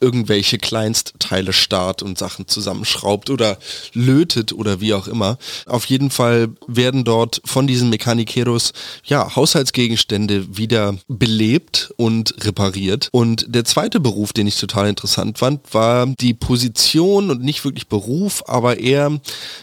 irgendwelche 0.00 0.58
Kleinstteile 0.58 1.52
starrt 1.52 2.02
und 2.02 2.18
Sachen 2.18 2.46
zusammenschraubt 2.46 3.30
oder 3.30 3.58
lötet 3.92 4.52
oder 4.52 4.80
wie 4.80 4.94
auch 4.94 5.08
immer. 5.08 5.38
Auf 5.66 5.86
jeden 5.86 6.10
Fall 6.10 6.48
werden 6.66 7.04
dort 7.04 7.40
von 7.44 7.66
diesen 7.66 7.90
Mechanikeros 7.90 8.72
ja 9.04 9.34
Haushaltsgegenstände 9.34 10.56
wieder 10.56 10.94
belebt 11.34 11.92
und 11.96 12.32
repariert. 12.44 13.08
Und 13.10 13.46
der 13.48 13.64
zweite 13.64 13.98
Beruf, 13.98 14.32
den 14.32 14.46
ich 14.46 14.56
total 14.56 14.88
interessant 14.88 15.38
fand, 15.38 15.74
war 15.74 16.06
die 16.06 16.32
Position 16.32 17.28
und 17.28 17.42
nicht 17.42 17.64
wirklich 17.64 17.88
Beruf, 17.88 18.44
aber 18.46 18.78
eher, 18.78 19.18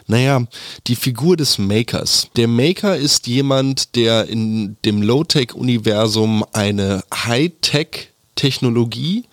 naja, 0.06 0.46
die 0.88 0.98
Figur 0.98 1.38
des 1.38 1.60
Makers. 1.60 2.28
Der 2.36 2.50
Maker 2.50 2.98
ist 2.98 3.28
jemand, 3.28 3.96
der 3.96 4.28
in 4.28 4.76
dem 4.84 5.02
Low-Tech-Universum 5.02 6.44
eine 6.52 7.06
High-Tech-Technologie 7.14 9.24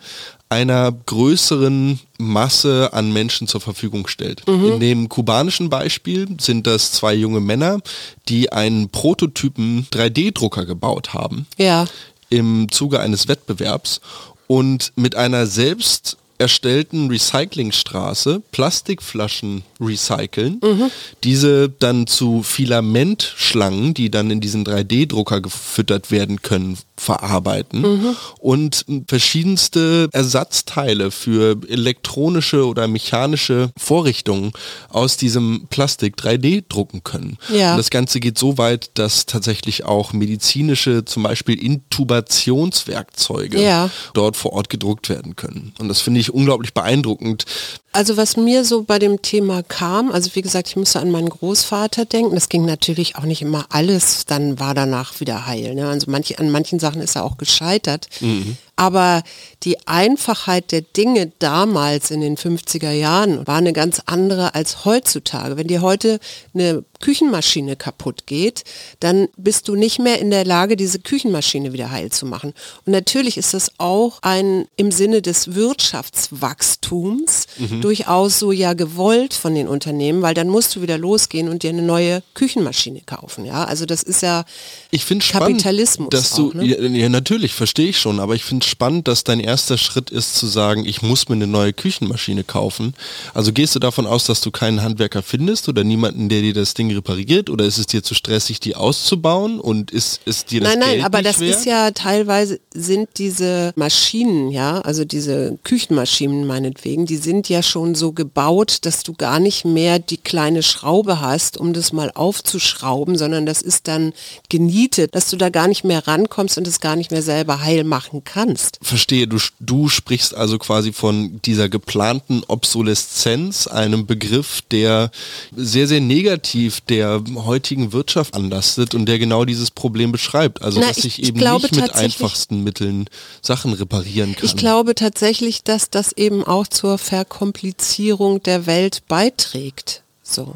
einer 0.49 0.91
größeren 0.91 1.99
Masse 2.17 2.91
an 2.91 3.13
Menschen 3.13 3.47
zur 3.47 3.61
Verfügung 3.61 4.07
stellt. 4.07 4.45
Mhm. 4.47 4.65
In 4.65 4.79
dem 4.79 5.09
kubanischen 5.09 5.69
Beispiel 5.69 6.27
sind 6.41 6.65
das 6.65 6.91
zwei 6.91 7.13
junge 7.13 7.39
Männer, 7.39 7.79
die 8.27 8.51
einen 8.51 8.89
Prototypen 8.89 9.87
3D-Drucker 9.91 10.65
gebaut 10.65 11.13
haben. 11.13 11.45
Ja. 11.57 11.85
Im 12.29 12.67
Zuge 12.71 12.99
eines 12.99 13.27
Wettbewerbs 13.27 14.01
und 14.47 14.91
mit 14.95 15.15
einer 15.15 15.45
selbst 15.45 16.17
erstellten 16.39 17.09
Recyclingstraße 17.09 18.41
Plastikflaschen 18.51 19.63
recyceln, 19.79 20.59
mhm. 20.63 20.89
diese 21.23 21.69
dann 21.69 22.07
zu 22.07 22.43
Filamentschlangen, 22.43 23.93
die 23.93 24.09
dann 24.09 24.31
in 24.31 24.39
diesen 24.39 24.65
3D-Drucker 24.65 25.41
gefüttert 25.41 26.11
werden 26.11 26.41
können, 26.41 26.77
verarbeiten 26.99 27.81
mhm. 27.81 28.15
und 28.39 28.85
verschiedenste 29.07 30.09
Ersatzteile 30.11 31.11
für 31.11 31.57
elektronische 31.67 32.67
oder 32.67 32.87
mechanische 32.87 33.71
Vorrichtungen 33.77 34.51
aus 34.89 35.17
diesem 35.17 35.67
Plastik 35.69 36.17
3D 36.17 36.63
drucken 36.67 37.03
können. 37.03 37.37
Ja. 37.53 37.71
Und 37.71 37.77
das 37.77 37.89
Ganze 37.89 38.19
geht 38.19 38.37
so 38.37 38.57
weit, 38.57 38.91
dass 38.95 39.25
tatsächlich 39.25 39.85
auch 39.85 40.13
medizinische, 40.13 41.05
zum 41.05 41.23
Beispiel 41.23 41.63
Intubationswerkzeuge 41.63 43.61
ja. 43.61 43.89
dort 44.13 44.35
vor 44.35 44.53
Ort 44.53 44.69
gedruckt 44.69 45.09
werden 45.09 45.35
können. 45.35 45.73
Und 45.79 45.87
das 45.87 46.01
finde 46.01 46.19
ich 46.19 46.33
unglaublich 46.33 46.73
beeindruckend. 46.73 47.45
Also 47.91 48.17
was 48.17 48.37
mir 48.37 48.65
so 48.65 48.83
bei 48.83 48.99
dem 48.99 49.21
Thema 49.23 49.63
kam, 49.63 50.11
also 50.11 50.35
wie 50.35 50.43
gesagt, 50.43 50.67
ich 50.67 50.75
musste 50.75 50.99
an 50.99 51.09
meinen 51.09 51.29
Großvater 51.29 52.05
denken. 52.05 52.35
Das 52.35 52.47
ging 52.47 52.65
natürlich 52.65 53.15
auch 53.15 53.23
nicht 53.23 53.41
immer 53.41 53.65
alles, 53.69 54.25
dann 54.25 54.59
war 54.59 54.75
danach 54.75 55.19
wieder 55.19 55.47
heil. 55.47 55.73
Ne? 55.73 55.87
Also 55.87 56.09
manche, 56.11 56.37
an 56.37 56.51
manchen 56.51 56.77
Sachen 56.77 56.88
ist 56.95 57.15
er 57.15 57.23
auch 57.23 57.37
gescheitert. 57.37 58.07
Mhm. 58.21 58.57
Aber 58.79 59.23
die 59.63 59.77
Einfachheit 59.87 60.71
der 60.71 60.79
Dinge 60.79 61.33
damals 61.39 62.11
in 62.11 62.21
den 62.21 62.37
50er 62.37 62.91
Jahren 62.91 63.45
war 63.45 63.57
eine 63.57 63.73
ganz 63.73 64.01
andere 64.05 64.55
als 64.55 64.85
heutzutage. 64.85 65.57
Wenn 65.57 65.67
dir 65.67 65.81
heute 65.81 66.21
eine 66.53 66.85
Küchenmaschine 67.01 67.75
kaputt 67.75 68.25
geht, 68.25 68.63
dann 69.01 69.27
bist 69.35 69.67
du 69.67 69.75
nicht 69.75 69.99
mehr 69.99 70.19
in 70.19 70.31
der 70.31 70.45
Lage, 70.45 70.77
diese 70.77 70.99
Küchenmaschine 70.99 71.73
wieder 71.73 71.91
heil 71.91 72.09
zu 72.09 72.25
machen. 72.25 72.53
Und 72.85 72.93
natürlich 72.93 73.37
ist 73.37 73.53
das 73.53 73.71
auch 73.79 74.19
ein 74.21 74.65
im 74.77 74.91
Sinne 74.91 75.21
des 75.21 75.55
Wirtschaftswachstums 75.55 77.47
mhm. 77.57 77.81
durchaus 77.81 78.39
so 78.39 78.53
ja 78.53 78.73
gewollt 78.75 79.33
von 79.33 79.55
den 79.55 79.67
Unternehmen, 79.67 80.21
weil 80.21 80.33
dann 80.33 80.47
musst 80.47 80.77
du 80.77 80.81
wieder 80.81 80.97
losgehen 80.97 81.49
und 81.49 81.63
dir 81.63 81.71
eine 81.71 81.81
neue 81.81 82.23
Küchenmaschine 82.33 83.01
kaufen. 83.05 83.43
Ja, 83.43 83.65
also 83.65 83.85
das 83.85 84.03
ist 84.03 84.21
ja 84.21 84.45
ich 84.89 85.05
Kapitalismus. 85.05 86.07
Spannend, 86.07 86.13
dass 86.13 86.33
auch, 86.33 86.51
du, 86.51 86.57
ne? 86.59 86.65
ja, 86.65 86.79
ja, 86.79 87.09
natürlich 87.09 87.53
verstehe 87.53 87.89
ich 87.89 87.99
schon, 87.99 88.21
aber 88.21 88.35
ich 88.35 88.45
finde 88.45 88.68
spannend, 88.69 89.07
dass 89.07 89.23
dein 89.23 89.39
erster 89.39 89.77
Schritt 89.77 90.09
ist 90.09 90.35
zu 90.35 90.47
sagen, 90.47 90.85
ich 90.85 91.01
muss 91.01 91.27
mir 91.27 91.35
eine 91.35 91.47
neue 91.47 91.73
Küchenmaschine 91.73 92.43
kaufen. 92.43 92.93
Also 93.33 93.51
gehst 93.51 93.75
du 93.75 93.79
davon 93.79 94.07
aus, 94.07 94.25
dass 94.25 94.41
du 94.41 94.51
keinen 94.51 94.81
Handwerker 94.81 95.23
findest 95.23 95.67
oder 95.67 95.83
niemanden, 95.83 96.29
der 96.29 96.41
dir 96.41 96.53
das 96.53 96.73
Ding 96.73 96.91
repariert 96.91 97.49
oder 97.49 97.65
ist 97.65 97.77
es 97.77 97.87
dir 97.87 98.03
zu 98.03 98.13
stressig, 98.13 98.59
die 98.59 98.75
auszubauen 98.75 99.59
und 99.59 99.91
ist, 99.91 100.21
ist 100.25 100.51
dir 100.51 100.61
das 100.61 100.69
Nein, 100.69 100.79
nein, 100.79 100.91
Geld 100.91 101.05
aber 101.05 101.21
das 101.21 101.39
wert? 101.39 101.55
ist 101.55 101.65
ja 101.65 101.91
teilweise 101.91 102.59
sind 102.73 103.09
diese 103.17 103.73
Maschinen, 103.75 104.51
ja, 104.51 104.79
also 104.81 105.03
diese 105.03 105.57
Küchenmaschinen 105.63 106.45
meinetwegen, 106.45 107.05
die 107.05 107.17
sind 107.17 107.49
ja 107.49 107.63
schon 107.63 107.95
so 107.95 108.11
gebaut, 108.11 108.79
dass 108.83 109.03
du 109.03 109.13
gar 109.13 109.39
nicht 109.39 109.65
mehr 109.65 109.99
die 109.99 110.17
kleine 110.17 110.63
Schraube 110.63 111.21
hast, 111.21 111.57
um 111.57 111.73
das 111.73 111.91
mal 111.91 112.11
aufzuschrauben, 112.13 113.17
sondern 113.17 113.45
das 113.45 113.61
ist 113.61 113.87
dann 113.87 114.13
genietet, 114.49 115.15
dass 115.15 115.29
du 115.29 115.37
da 115.37 115.49
gar 115.49 115.67
nicht 115.67 115.83
mehr 115.83 116.07
rankommst 116.07 116.57
und 116.57 116.67
es 116.67 116.79
gar 116.79 116.95
nicht 116.95 117.11
mehr 117.11 117.23
selber 117.23 117.61
heil 117.61 117.83
machen 117.83 118.23
kannst 118.23 118.58
kannst. 118.59 118.79
Verstehe, 118.81 119.27
du, 119.27 119.37
du 119.59 119.89
sprichst 119.89 120.35
also 120.35 120.57
quasi 120.57 120.93
von 120.93 121.41
dieser 121.43 121.69
geplanten 121.69 122.43
Obsoleszenz, 122.47 123.67
einem 123.67 124.05
Begriff, 124.05 124.61
der 124.71 125.11
sehr, 125.55 125.87
sehr 125.87 126.01
negativ 126.01 126.81
der 126.81 127.23
heutigen 127.35 127.93
Wirtschaft 127.93 128.33
anlastet 128.33 128.95
und 128.95 129.05
der 129.05 129.19
genau 129.19 129.45
dieses 129.45 129.71
Problem 129.71 130.11
beschreibt. 130.11 130.61
Also, 130.61 130.79
Na, 130.79 130.87
dass 130.87 130.97
ich, 130.97 131.19
ich 131.19 131.27
eben 131.27 131.39
nicht 131.39 131.75
mit 131.75 131.95
einfachsten 131.95 132.63
Mitteln 132.63 133.09
Sachen 133.41 133.73
reparieren 133.73 134.35
kann. 134.35 134.45
Ich 134.45 134.55
glaube 134.55 134.95
tatsächlich, 134.95 135.63
dass 135.63 135.89
das 135.89 136.11
eben 136.13 136.43
auch 136.43 136.67
zur 136.67 136.97
Verkomplizierung 136.97 138.43
der 138.43 138.65
Welt 138.65 139.03
beiträgt. 139.07 140.03
So. 140.23 140.55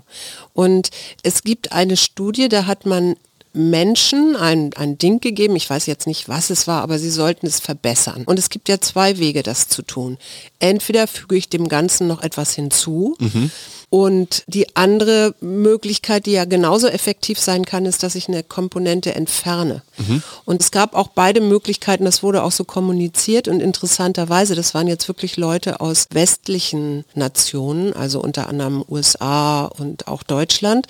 Und 0.54 0.90
es 1.24 1.44
gibt 1.44 1.72
eine 1.72 1.98
Studie, 1.98 2.48
da 2.48 2.68
hat 2.68 2.86
man 2.86 3.16
Menschen 3.54 4.36
ein, 4.36 4.72
ein 4.76 4.98
Ding 4.98 5.20
gegeben, 5.20 5.56
ich 5.56 5.70
weiß 5.70 5.86
jetzt 5.86 6.08
nicht, 6.08 6.28
was 6.28 6.50
es 6.50 6.68
war, 6.68 6.82
aber 6.82 6.98
sie 6.98 7.12
sollten 7.12 7.46
es 7.46 7.60
verbessern. 7.60 8.24
Und 8.26 8.40
es 8.40 8.50
gibt 8.50 8.68
ja 8.68 8.82
zwei 8.82 9.20
Wege, 9.20 9.44
das 9.44 9.68
zu 9.68 9.84
tun. 9.84 10.18
Entweder 10.58 11.06
füge 11.06 11.36
ich 11.36 11.50
dem 11.50 11.70
Ganzen 11.70 12.08
noch 12.08 12.24
etwas 12.24 12.56
hinzu 12.56 13.16
mhm. 13.20 13.52
und 13.92 14.44
die 14.48 14.76
andere 14.76 15.36
Möglichkeit, 15.40 16.26
die 16.26 16.32
ja 16.32 16.46
genauso 16.46 16.88
effektiv 16.88 17.40
sein 17.40 17.64
kann, 17.64 17.86
ist, 17.86 18.02
dass 18.02 18.16
ich 18.16 18.28
eine 18.28 18.42
Komponente 18.42 19.14
entferne. 19.14 19.84
Mhm. 19.98 20.24
Und 20.46 20.62
es 20.62 20.72
gab 20.72 20.96
auch 20.96 21.10
beide 21.10 21.40
Möglichkeiten, 21.40 22.06
das 22.06 22.24
wurde 22.24 22.42
auch 22.42 22.52
so 22.52 22.64
kommuniziert 22.64 23.48
und 23.48 23.60
interessanterweise, 23.60 24.56
das 24.56 24.74
waren 24.74 24.88
jetzt 24.88 25.08
wirklich 25.08 25.38
Leute 25.38 25.80
aus 25.80 26.08
westlichen 26.10 27.06
Nationen, 27.14 27.94
also 27.94 28.20
unter 28.20 28.50
anderem 28.50 28.84
USA 28.90 29.66
und 29.66 30.08
auch 30.08 30.24
Deutschland. 30.24 30.88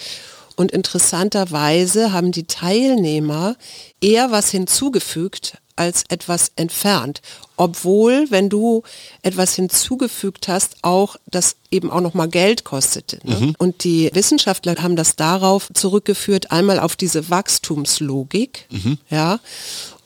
Und 0.56 0.72
interessanterweise 0.72 2.14
haben 2.14 2.32
die 2.32 2.46
Teilnehmer 2.46 3.56
eher 4.02 4.32
was 4.32 4.50
hinzugefügt 4.50 5.58
als 5.76 6.04
etwas 6.10 6.52
entfernt. 6.56 7.22
Obwohl, 7.58 8.28
wenn 8.30 8.50
du 8.50 8.84
etwas 9.22 9.56
hinzugefügt 9.56 10.48
hast, 10.48 10.76
auch 10.82 11.16
das 11.26 11.56
eben 11.72 11.90
auch 11.92 12.02
nochmal 12.02 12.28
Geld 12.28 12.64
kostete. 12.64 13.20
Ne? 13.24 13.36
Mhm. 13.36 13.56
Und 13.58 13.84
die 13.84 14.10
Wissenschaftler 14.14 14.76
haben 14.82 14.96
das 14.96 15.16
darauf 15.16 15.70
zurückgeführt, 15.74 16.52
einmal 16.52 16.80
auf 16.80 16.96
diese 16.96 17.30
Wachstumslogik, 17.30 18.68
mhm. 18.70 18.98
ja. 19.10 19.40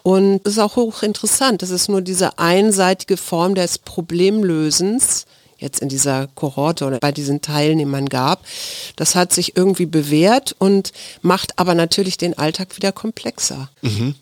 Und 0.04 0.40
das 0.44 0.54
ist 0.54 0.60
auch 0.60 0.78
hochinteressant. 0.78 1.62
Das 1.62 1.70
ist 1.70 1.90
nur 1.90 2.02
diese 2.02 2.40
einseitige 2.40 3.18
Form 3.18 3.56
des 3.56 3.78
Problemlösens, 3.78 5.26
jetzt 5.58 5.82
in 5.82 5.90
dieser 5.90 6.28
Kohorte 6.36 6.86
oder 6.86 7.00
bei 7.00 7.12
diesen 7.12 7.42
Teilnehmern 7.42 8.08
gab. 8.08 8.46
Das 8.96 9.16
hat 9.16 9.34
sich 9.34 9.58
irgendwie 9.58 9.86
bewährt 9.86 10.56
und 10.60 10.92
macht 11.22 11.58
aber 11.60 11.76
natürlich 11.76 12.18
den 12.18 12.38
Alltag 12.38 12.76
wieder 12.78 12.92
komplexer. 12.92 13.70
Mhm. 13.82 14.16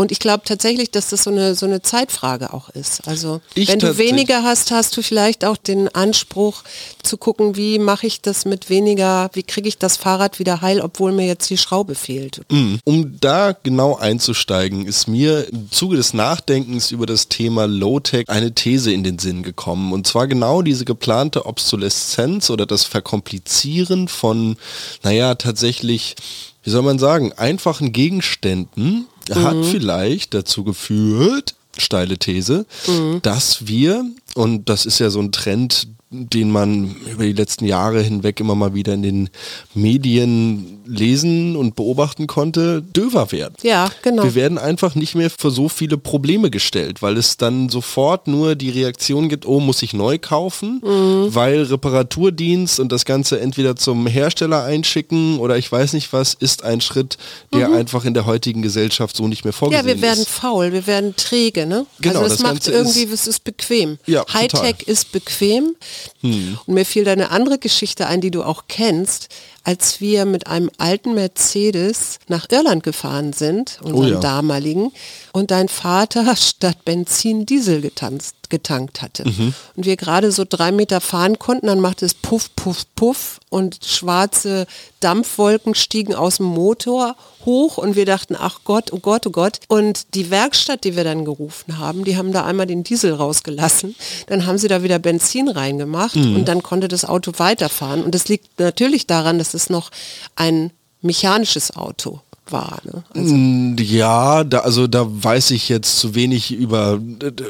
Und 0.00 0.10
ich 0.12 0.18
glaube 0.18 0.44
tatsächlich, 0.46 0.90
dass 0.90 1.10
das 1.10 1.24
so 1.24 1.30
eine, 1.30 1.54
so 1.54 1.66
eine 1.66 1.82
Zeitfrage 1.82 2.54
auch 2.54 2.70
ist. 2.70 3.06
Also 3.06 3.42
ich 3.52 3.68
wenn 3.68 3.80
du 3.80 3.98
weniger 3.98 4.42
hast, 4.42 4.70
hast 4.70 4.96
du 4.96 5.02
vielleicht 5.02 5.44
auch 5.44 5.58
den 5.58 5.94
Anspruch 5.94 6.62
zu 7.02 7.18
gucken, 7.18 7.54
wie 7.54 7.78
mache 7.78 8.06
ich 8.06 8.22
das 8.22 8.46
mit 8.46 8.70
weniger, 8.70 9.28
wie 9.34 9.42
kriege 9.42 9.68
ich 9.68 9.76
das 9.76 9.98
Fahrrad 9.98 10.38
wieder 10.38 10.62
heil, 10.62 10.80
obwohl 10.80 11.12
mir 11.12 11.26
jetzt 11.26 11.50
die 11.50 11.58
Schraube 11.58 11.94
fehlt. 11.94 12.40
Mhm. 12.50 12.80
Um 12.84 13.20
da 13.20 13.52
genau 13.52 13.94
einzusteigen, 13.94 14.86
ist 14.86 15.06
mir 15.06 15.46
im 15.52 15.70
Zuge 15.70 15.98
des 15.98 16.14
Nachdenkens 16.14 16.92
über 16.92 17.04
das 17.04 17.28
Thema 17.28 17.66
Low-Tech 17.66 18.30
eine 18.30 18.54
These 18.54 18.92
in 18.92 19.04
den 19.04 19.18
Sinn 19.18 19.42
gekommen. 19.42 19.92
Und 19.92 20.06
zwar 20.06 20.28
genau 20.28 20.62
diese 20.62 20.86
geplante 20.86 21.44
Obsoleszenz 21.44 22.48
oder 22.48 22.64
das 22.64 22.84
Verkomplizieren 22.84 24.08
von, 24.08 24.56
naja, 25.02 25.34
tatsächlich 25.34 26.16
wie 26.62 26.70
soll 26.70 26.82
man 26.82 26.98
sagen, 26.98 27.32
einfachen 27.32 27.92
Gegenständen 27.92 29.06
mhm. 29.38 29.44
hat 29.44 29.64
vielleicht 29.66 30.34
dazu 30.34 30.64
geführt, 30.64 31.54
steile 31.76 32.18
These, 32.18 32.66
mhm. 32.86 33.22
dass 33.22 33.66
wir, 33.66 34.04
und 34.34 34.68
das 34.68 34.86
ist 34.86 34.98
ja 34.98 35.10
so 35.10 35.20
ein 35.20 35.32
Trend, 35.32 35.88
den 36.12 36.50
man 36.50 36.96
über 37.08 37.22
die 37.22 37.32
letzten 37.32 37.66
Jahre 37.66 38.02
hinweg 38.02 38.40
immer 38.40 38.56
mal 38.56 38.74
wieder 38.74 38.94
in 38.94 39.02
den 39.02 39.30
Medien 39.74 40.80
lesen 40.84 41.54
und 41.54 41.76
beobachten 41.76 42.26
konnte, 42.26 42.82
döver 42.82 43.30
werden. 43.30 43.54
Ja, 43.62 43.88
genau. 44.02 44.24
Wir 44.24 44.34
werden 44.34 44.58
einfach 44.58 44.96
nicht 44.96 45.14
mehr 45.14 45.30
für 45.30 45.52
so 45.52 45.68
viele 45.68 45.96
Probleme 45.96 46.50
gestellt, 46.50 47.00
weil 47.00 47.16
es 47.16 47.36
dann 47.36 47.68
sofort 47.68 48.26
nur 48.26 48.56
die 48.56 48.70
Reaktion 48.70 49.28
gibt, 49.28 49.46
oh, 49.46 49.60
muss 49.60 49.82
ich 49.82 49.92
neu 49.92 50.18
kaufen, 50.18 50.82
mhm. 50.84 51.32
weil 51.32 51.62
Reparaturdienst 51.62 52.80
und 52.80 52.90
das 52.90 53.04
Ganze 53.04 53.38
entweder 53.38 53.76
zum 53.76 54.08
Hersteller 54.08 54.64
einschicken 54.64 55.38
oder 55.38 55.58
ich 55.58 55.70
weiß 55.70 55.92
nicht 55.92 56.12
was, 56.12 56.34
ist 56.34 56.64
ein 56.64 56.80
Schritt, 56.80 57.18
der 57.54 57.68
mhm. 57.68 57.76
einfach 57.76 58.04
in 58.04 58.14
der 58.14 58.26
heutigen 58.26 58.62
Gesellschaft 58.62 59.14
so 59.14 59.28
nicht 59.28 59.44
mehr 59.44 59.52
vorgesehen 59.52 59.86
ist. 59.86 59.88
Ja, 59.88 59.94
wir 59.94 60.02
werden 60.02 60.22
ist. 60.22 60.28
faul, 60.28 60.72
wir 60.72 60.88
werden 60.88 61.14
träge, 61.14 61.66
ne? 61.66 61.86
Genau, 62.00 62.18
also 62.18 62.30
das, 62.30 62.38
das 62.38 62.42
macht 62.42 62.52
Ganze 62.54 62.72
irgendwie, 62.72 63.04
ist, 63.04 63.12
es 63.12 63.26
ist 63.28 63.44
bequem. 63.44 63.98
Ja, 64.06 64.24
Hightech 64.32 64.88
ist 64.88 65.12
bequem. 65.12 65.76
Hm. 66.20 66.58
Und 66.66 66.74
mir 66.74 66.84
fiel 66.84 67.04
da 67.04 67.12
eine 67.12 67.30
andere 67.30 67.58
Geschichte 67.58 68.06
ein, 68.06 68.20
die 68.20 68.30
du 68.30 68.42
auch 68.42 68.64
kennst. 68.68 69.28
als 69.62 70.00
wir 70.00 70.24
mit 70.24 70.46
einem 70.46 70.70
alten 70.78 71.14
Mercedes 71.14 72.18
nach 72.28 72.46
Irland 72.50 72.82
gefahren 72.82 73.34
sind, 73.34 73.78
unseren 73.82 73.98
Oh 73.98 74.04
ja. 74.14 74.20
damaligen, 74.20 74.90
und 75.32 75.50
dein 75.50 75.68
Vater 75.68 76.36
statt 76.36 76.84
Benzin 76.84 77.46
Diesel 77.46 77.80
getanzt, 77.80 78.34
getankt 78.48 79.00
hatte. 79.02 79.28
Mhm. 79.28 79.54
Und 79.76 79.86
wir 79.86 79.96
gerade 79.96 80.32
so 80.32 80.44
drei 80.48 80.72
Meter 80.72 81.00
fahren 81.00 81.38
konnten, 81.38 81.66
dann 81.68 81.80
machte 81.80 82.04
es 82.04 82.14
puff, 82.14 82.54
puff, 82.56 82.84
puff 82.96 83.40
und 83.48 83.78
schwarze 83.84 84.66
Dampfwolken 85.00 85.74
stiegen 85.74 86.14
aus 86.14 86.36
dem 86.38 86.46
Motor 86.46 87.16
hoch 87.44 87.78
und 87.78 87.96
wir 87.96 88.04
dachten, 88.04 88.36
ach 88.38 88.60
Gott, 88.64 88.92
oh 88.92 88.98
Gott, 88.98 89.26
oh 89.26 89.30
Gott. 89.30 89.60
Und 89.68 90.14
die 90.14 90.30
Werkstatt, 90.30 90.84
die 90.84 90.94
wir 90.96 91.04
dann 91.04 91.24
gerufen 91.24 91.78
haben, 91.78 92.04
die 92.04 92.16
haben 92.16 92.32
da 92.32 92.44
einmal 92.44 92.66
den 92.66 92.84
Diesel 92.84 93.14
rausgelassen, 93.14 93.94
dann 94.26 94.46
haben 94.46 94.58
sie 94.58 94.68
da 94.68 94.82
wieder 94.82 94.98
Benzin 94.98 95.48
reingemacht 95.48 96.16
Mhm. 96.16 96.36
und 96.36 96.48
dann 96.48 96.62
konnte 96.62 96.88
das 96.88 97.04
Auto 97.04 97.32
weiterfahren. 97.38 98.02
Und 98.02 98.14
das 98.14 98.28
liegt 98.28 98.58
natürlich 98.58 99.06
daran, 99.06 99.38
dass 99.38 99.54
es 99.54 99.70
noch 99.70 99.90
ein 100.36 100.70
mechanisches 101.02 101.74
Auto 101.76 102.20
war. 102.52 102.78
Ne? 102.84 103.02
Also, 103.14 103.34
Mm, 103.34 103.76
Ja, 103.80 104.44
da, 104.44 104.60
also 104.60 104.86
da 104.86 105.06
weiß 105.08 105.50
ich 105.52 105.68
jetzt 105.68 105.98
zu 105.98 106.14
wenig 106.14 106.50
über 106.52 106.98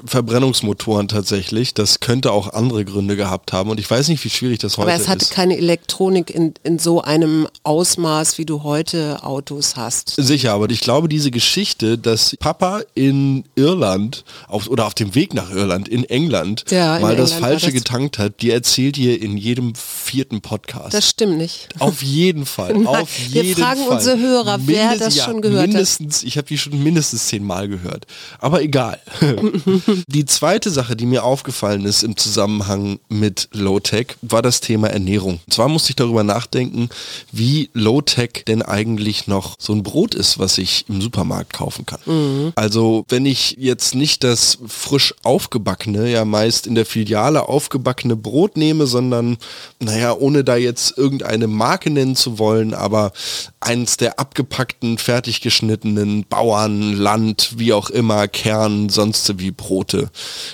Verbrennungsmotoren 0.04 1.08
tatsächlich. 1.08 1.74
Das 1.74 2.00
könnte 2.00 2.32
auch 2.32 2.52
andere 2.52 2.84
Gründe 2.84 3.16
gehabt 3.16 3.52
haben 3.52 3.70
und 3.70 3.78
ich 3.80 3.90
weiß 3.90 4.08
nicht, 4.08 4.24
wie 4.24 4.30
schwierig 4.30 4.58
das 4.58 4.76
heute 4.76 4.92
aber 4.92 5.00
es 5.00 5.08
hatte 5.08 5.22
ist. 5.24 5.30
keine 5.32 5.56
Elektronik 5.56 6.30
in, 6.30 6.54
in 6.62 6.78
so 6.78 7.00
einem 7.02 7.46
Ausmaß, 7.62 8.38
wie 8.38 8.44
du 8.46 8.62
heute 8.62 9.22
Autos 9.22 9.76
hast. 9.76 10.14
Sicher, 10.16 10.52
aber 10.52 10.68
ich 10.70 10.80
glaube, 10.80 11.08
diese 11.08 11.30
Geschichte, 11.30 11.96
dass 11.98 12.36
Papa 12.38 12.80
in 12.94 13.44
Irland 13.54 14.24
auf, 14.48 14.68
oder 14.68 14.86
auf 14.86 14.94
dem 14.94 15.14
Weg 15.14 15.34
nach 15.34 15.50
Irland 15.50 15.88
in 15.88 16.04
England 16.04 16.64
Ja, 16.70 16.96
in 16.96 17.02
mal 17.02 17.16
das 17.16 17.30
England 17.32 17.42
war 17.42 17.48
Falsche 17.50 17.66
das- 17.66 17.74
getankt 17.74 18.18
hat, 18.18 18.42
die 18.42 18.50
erzählt 18.50 18.98
ihr 18.98 19.20
in 19.20 19.36
jedem 19.36 19.74
vierten 19.74 20.40
Podcast. 20.40 20.94
Das 20.94 21.08
stimmt 21.08 21.38
nicht. 21.38 21.68
Auf 21.78 22.02
jeden 22.02 22.46
Fall. 22.46 22.72
Nein, 22.74 22.86
auf 22.86 23.08
wir 23.30 23.42
jeden 23.42 23.60
fragen 23.62 23.80
Fall. 23.86 23.96
unsere 23.96 24.18
Hörer, 24.18 24.58
wer 24.64 24.89
das 24.98 25.16
schon 25.16 25.42
gehört 25.42 25.68
mindestens, 25.68 26.22
Ich 26.22 26.36
habe 26.36 26.46
die 26.48 26.58
schon 26.58 26.82
mindestens 26.82 27.26
zehnmal 27.28 27.68
gehört. 27.68 28.06
Aber 28.38 28.62
egal. 28.62 28.98
die 30.06 30.24
zweite 30.24 30.70
Sache, 30.70 30.96
die 30.96 31.06
mir 31.06 31.24
aufgefallen 31.24 31.84
ist 31.84 32.02
im 32.02 32.16
Zusammenhang 32.16 32.98
mit 33.08 33.48
Low-Tech, 33.52 34.16
war 34.22 34.42
das 34.42 34.60
Thema 34.60 34.88
Ernährung. 34.88 35.40
Und 35.46 35.52
zwar 35.52 35.68
musste 35.68 35.90
ich 35.90 35.96
darüber 35.96 36.24
nachdenken, 36.24 36.88
wie 37.32 37.70
Low-Tech 37.74 38.44
denn 38.46 38.62
eigentlich 38.62 39.26
noch 39.26 39.56
so 39.58 39.72
ein 39.72 39.82
Brot 39.82 40.14
ist, 40.14 40.38
was 40.38 40.58
ich 40.58 40.84
im 40.88 41.00
Supermarkt 41.00 41.52
kaufen 41.52 41.86
kann. 41.86 42.00
Mhm. 42.06 42.52
Also 42.56 43.04
wenn 43.08 43.26
ich 43.26 43.56
jetzt 43.58 43.94
nicht 43.94 44.24
das 44.24 44.58
frisch 44.66 45.14
aufgebackene, 45.22 46.10
ja 46.10 46.24
meist 46.24 46.66
in 46.66 46.74
der 46.74 46.86
Filiale 46.86 47.48
aufgebackene 47.48 48.16
Brot 48.16 48.56
nehme, 48.56 48.86
sondern, 48.86 49.38
naja, 49.80 50.14
ohne 50.14 50.44
da 50.44 50.56
jetzt 50.56 50.96
irgendeine 50.96 51.46
Marke 51.46 51.90
nennen 51.90 52.16
zu 52.16 52.38
wollen, 52.38 52.74
aber 52.74 53.12
eins 53.60 53.96
der 53.96 54.18
abgepackten, 54.18 54.79
fertig 54.98 55.40
geschnittenen 55.40 56.24
Bauern, 56.24 56.92
Land, 56.92 57.54
wie 57.56 57.72
auch 57.72 57.90
immer, 57.90 58.28
Kern, 58.28 58.88
sonst 58.88 59.38
wie 59.38 59.50
Brote 59.50 60.10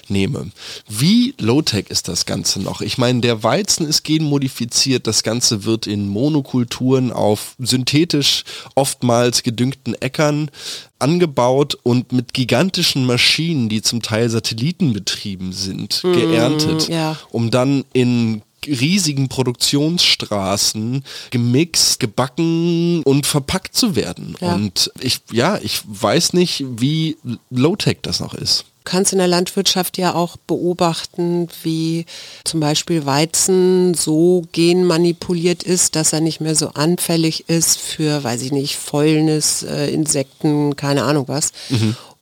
nehme. 0.09 0.51
Wie 0.89 1.35
Low-Tech 1.39 1.87
ist 1.89 2.09
das 2.09 2.27
Ganze 2.27 2.61
noch? 2.61 2.81
Ich 2.81 2.99
meine, 2.99 3.21
der 3.21 3.43
Weizen 3.43 3.87
ist 3.87 4.03
genmodifiziert, 4.03 5.07
das 5.07 5.23
Ganze 5.23 5.65
wird 5.65 5.87
in 5.87 6.09
Monokulturen 6.09 7.13
auf 7.13 7.55
synthetisch 7.59 8.45
oftmals 8.75 9.43
gedüngten 9.43 9.95
Äckern 9.95 10.51
angebaut 10.99 11.77
und 11.83 12.13
mit 12.13 12.33
gigantischen 12.33 13.05
Maschinen, 13.05 13.69
die 13.69 13.83
zum 13.83 14.03
Teil 14.03 14.31
satellitenbetrieben 14.31 15.53
sind, 15.53 16.01
geerntet, 16.03 16.89
ja. 16.89 17.17
um 17.31 17.51
dann 17.51 17.85
in 17.93 18.43
riesigen 18.67 19.29
Produktionsstraßen 19.29 21.05
gemixt, 21.31 22.01
gebacken 22.01 23.03
und 23.03 23.27
verpackt 23.27 23.75
zu 23.75 23.97
werden. 23.97 24.37
Ja. 24.41 24.55
Und 24.55 24.91
ich, 25.01 25.21
ja, 25.33 25.59
ich 25.63 25.81
weiß 25.87 26.33
nicht, 26.33 26.65
wie 26.77 27.17
low-tech 27.51 27.99
das 28.03 28.21
noch 28.21 28.35
ist. 28.35 28.65
kannst 28.85 29.13
in 29.13 29.19
der 29.19 29.29
Landwirtschaft 29.29 29.99
ja 29.99 30.15
auch 30.15 30.37
beobachten, 30.37 31.49
wie 31.63 32.07
zum 32.45 32.61
Beispiel 32.61 33.05
Weizen 33.05 33.95
so 33.95 34.45
genmanipuliert 34.53 35.63
ist, 35.63 35.97
dass 35.97 36.13
er 36.13 36.21
nicht 36.21 36.41
mehr 36.41 36.55
so 36.55 36.69
anfällig 36.69 37.49
ist 37.49 37.79
für, 37.79 38.25
weiß 38.25 38.43
ich 38.43 38.53
nicht, 38.53 38.77
Fäulnis, 38.77 39.63
äh, 39.63 39.91
Insekten, 39.91 40.77
keine 40.77 41.03
Ahnung 41.03 41.29
was. 41.29 41.53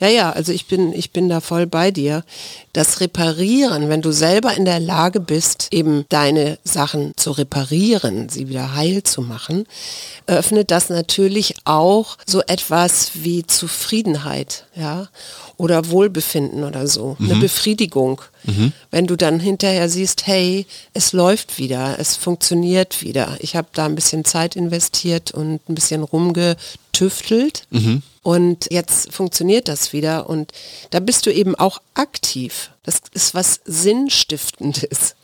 Ja, 0.00 0.08
ja, 0.08 0.30
also 0.32 0.52
ich 0.52 0.66
bin, 0.66 0.92
ich 0.92 1.12
bin 1.12 1.28
da 1.28 1.40
voll 1.40 1.66
bei 1.66 1.90
dir. 1.90 2.24
Das 2.72 3.00
Reparieren, 3.00 3.88
wenn 3.88 4.02
du 4.02 4.10
selber 4.10 4.54
in 4.54 4.64
der 4.64 4.80
Lage 4.80 5.20
bist, 5.20 5.68
eben 5.70 6.04
deine 6.08 6.58
Sachen 6.64 7.12
zu 7.16 7.30
reparieren, 7.30 8.28
sie 8.28 8.48
wieder 8.48 8.74
heil 8.74 9.02
zu 9.04 9.22
machen, 9.22 9.66
öffnet 10.26 10.70
das 10.70 10.88
natürlich 10.90 11.54
auch 11.64 12.16
so 12.26 12.42
etwas 12.42 13.10
wie 13.14 13.46
Zufriedenheit, 13.46 14.66
ja, 14.74 15.08
oder 15.56 15.88
Wohlbefinden 15.90 16.64
oder 16.64 16.86
so, 16.86 17.16
eine 17.20 17.34
Befriedigung. 17.40 18.20
Wenn 18.90 19.06
du 19.06 19.16
dann 19.16 19.40
hinterher 19.40 19.88
siehst, 19.88 20.26
hey, 20.26 20.66
es 20.92 21.12
läuft 21.12 21.58
wieder, 21.58 21.96
es 21.98 22.16
funktioniert 22.16 23.02
wieder. 23.02 23.36
Ich 23.40 23.56
habe 23.56 23.68
da 23.72 23.86
ein 23.86 23.94
bisschen 23.94 24.24
Zeit 24.24 24.56
investiert 24.56 25.30
und 25.32 25.60
ein 25.68 25.74
bisschen 25.74 26.02
rumgetüftelt 26.02 27.66
und 28.22 28.66
jetzt 28.70 29.12
funktioniert 29.12 29.68
das 29.68 29.92
wieder 29.92 30.28
und 30.28 30.52
da 30.90 31.00
bist 31.00 31.26
du 31.26 31.32
eben 31.32 31.54
auch 31.54 31.80
aktiv. 31.94 32.70
Das 32.82 33.00
ist 33.12 33.34
was 33.34 33.60
Sinnstiftendes. 33.64 35.14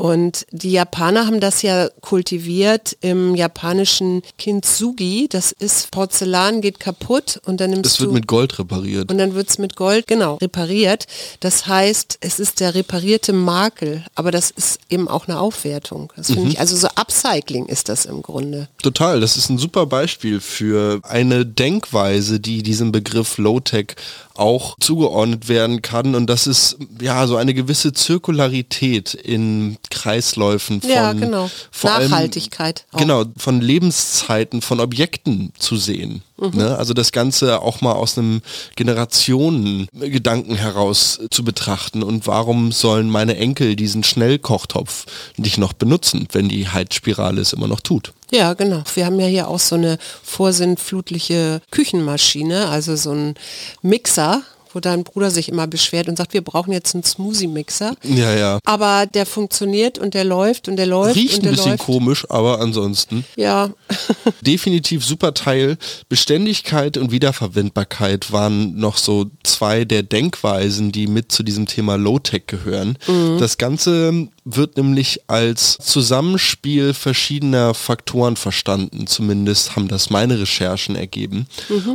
Und 0.00 0.46
die 0.50 0.72
Japaner 0.72 1.26
haben 1.26 1.40
das 1.40 1.60
ja 1.60 1.90
kultiviert 2.00 2.96
im 3.02 3.34
japanischen 3.34 4.22
Kintsugi. 4.38 5.28
Das 5.28 5.52
ist 5.52 5.90
Porzellan 5.90 6.62
geht 6.62 6.80
kaputt 6.80 7.38
und 7.44 7.60
dann 7.60 7.68
nimmst 7.68 7.84
Das 7.84 7.96
du 7.98 8.04
wird 8.04 8.14
mit 8.14 8.26
Gold 8.26 8.58
repariert. 8.58 9.10
und 9.12 9.18
dann 9.18 9.34
wird 9.34 9.50
es 9.50 9.58
mit 9.58 9.76
Gold, 9.76 10.06
genau, 10.06 10.36
repariert. 10.36 11.06
Das 11.40 11.66
heißt, 11.66 12.16
es 12.22 12.40
ist 12.40 12.60
der 12.60 12.74
reparierte 12.74 13.34
Makel, 13.34 14.02
aber 14.14 14.30
das 14.30 14.50
ist 14.50 14.80
eben 14.88 15.06
auch 15.06 15.28
eine 15.28 15.38
Aufwertung. 15.38 16.10
Das 16.16 16.28
finde 16.28 16.48
ich, 16.48 16.60
also 16.60 16.76
so 16.76 16.88
Upcycling 16.94 17.66
ist 17.66 17.90
das 17.90 18.06
im 18.06 18.22
Grunde. 18.22 18.68
Total, 18.82 19.20
das 19.20 19.36
ist 19.36 19.50
ein 19.50 19.58
super 19.58 19.84
Beispiel 19.84 20.40
für 20.40 21.00
eine 21.02 21.44
Denkweise, 21.44 22.40
die 22.40 22.62
diesem 22.62 22.90
Begriff 22.90 23.36
Low-Tech 23.36 23.96
auch 24.40 24.74
zugeordnet 24.80 25.48
werden 25.48 25.82
kann. 25.82 26.14
Und 26.14 26.26
das 26.28 26.46
ist 26.46 26.78
ja 27.00 27.26
so 27.26 27.36
eine 27.36 27.52
gewisse 27.54 27.92
Zirkularität 27.92 29.14
in 29.14 29.76
Kreisläufen 29.90 30.80
von 30.80 30.90
Ja, 30.90 31.12
genau. 31.12 31.50
allem- 31.82 32.10
Nachhaltigkeit 32.10 32.86
auch. 32.92 32.98
Genau, 32.98 33.24
von 33.36 33.60
Lebenszeiten, 33.60 34.62
von 34.62 34.80
Objekten 34.80 35.52
zu 35.58 35.76
sehen. 35.76 36.22
Mhm. 36.38 36.50
Ne? 36.54 36.76
Also 36.78 36.94
das 36.94 37.12
Ganze 37.12 37.60
auch 37.60 37.82
mal 37.82 37.92
aus 37.92 38.16
einem 38.16 38.40
Generationengedanken 38.76 40.56
heraus 40.56 41.20
zu 41.30 41.44
betrachten. 41.44 42.02
Und 42.02 42.26
warum 42.26 42.72
sollen 42.72 43.10
meine 43.10 43.36
Enkel 43.36 43.76
diesen 43.76 44.02
Schnellkochtopf 44.04 45.06
nicht 45.36 45.58
noch 45.58 45.72
benutzen, 45.74 46.26
wenn 46.32 46.48
die 46.48 46.68
Heizspirale 46.68 47.40
es 47.40 47.52
immer 47.52 47.68
noch 47.68 47.80
tut? 47.80 48.12
Ja, 48.32 48.54
genau. 48.54 48.82
Wir 48.94 49.06
haben 49.06 49.18
ja 49.18 49.26
hier 49.26 49.48
auch 49.48 49.58
so 49.58 49.74
eine 49.74 49.98
vorsinnflutliche 50.22 51.60
Küchenmaschine, 51.70 52.68
also 52.68 52.94
so 52.94 53.12
ein 53.12 53.34
Mixer, 53.82 54.42
wo 54.72 54.80
dein 54.80 55.04
Bruder 55.04 55.30
sich 55.30 55.48
immer 55.48 55.66
beschwert 55.66 56.08
und 56.08 56.16
sagt, 56.16 56.32
wir 56.34 56.42
brauchen 56.42 56.72
jetzt 56.72 56.94
einen 56.94 57.04
Smoothie-Mixer. 57.04 57.94
Ja, 58.04 58.34
ja. 58.34 58.58
Aber 58.64 59.06
der 59.06 59.26
funktioniert 59.26 59.98
und 59.98 60.14
der 60.14 60.24
läuft 60.24 60.68
und 60.68 60.76
der 60.76 60.86
läuft 60.86 61.16
Riecht 61.16 61.34
und 61.34 61.40
ein 61.40 61.42
der 61.44 61.50
bisschen 61.50 61.70
läuft. 61.72 61.84
komisch, 61.84 62.26
aber 62.28 62.60
ansonsten 62.60 63.24
Ja, 63.36 63.70
definitiv 64.40 65.04
super 65.04 65.34
Teil. 65.34 65.76
Beständigkeit 66.08 66.96
und 66.96 67.10
Wiederverwendbarkeit 67.10 68.32
waren 68.32 68.76
noch 68.76 68.96
so 68.96 69.26
zwei 69.42 69.84
der 69.84 70.02
Denkweisen, 70.02 70.92
die 70.92 71.06
mit 71.06 71.32
zu 71.32 71.42
diesem 71.42 71.66
Thema 71.66 71.96
Low-Tech 71.96 72.42
gehören. 72.46 72.96
Das 73.38 73.58
Ganze 73.58 74.28
wird 74.44 74.76
nämlich 74.76 75.20
als 75.28 75.78
Zusammenspiel 75.78 76.94
verschiedener 76.94 77.74
Faktoren 77.74 78.36
verstanden. 78.36 79.06
Zumindest 79.06 79.76
haben 79.76 79.88
das 79.88 80.10
meine 80.10 80.38
Recherchen 80.40 80.96
ergeben. 80.96 81.46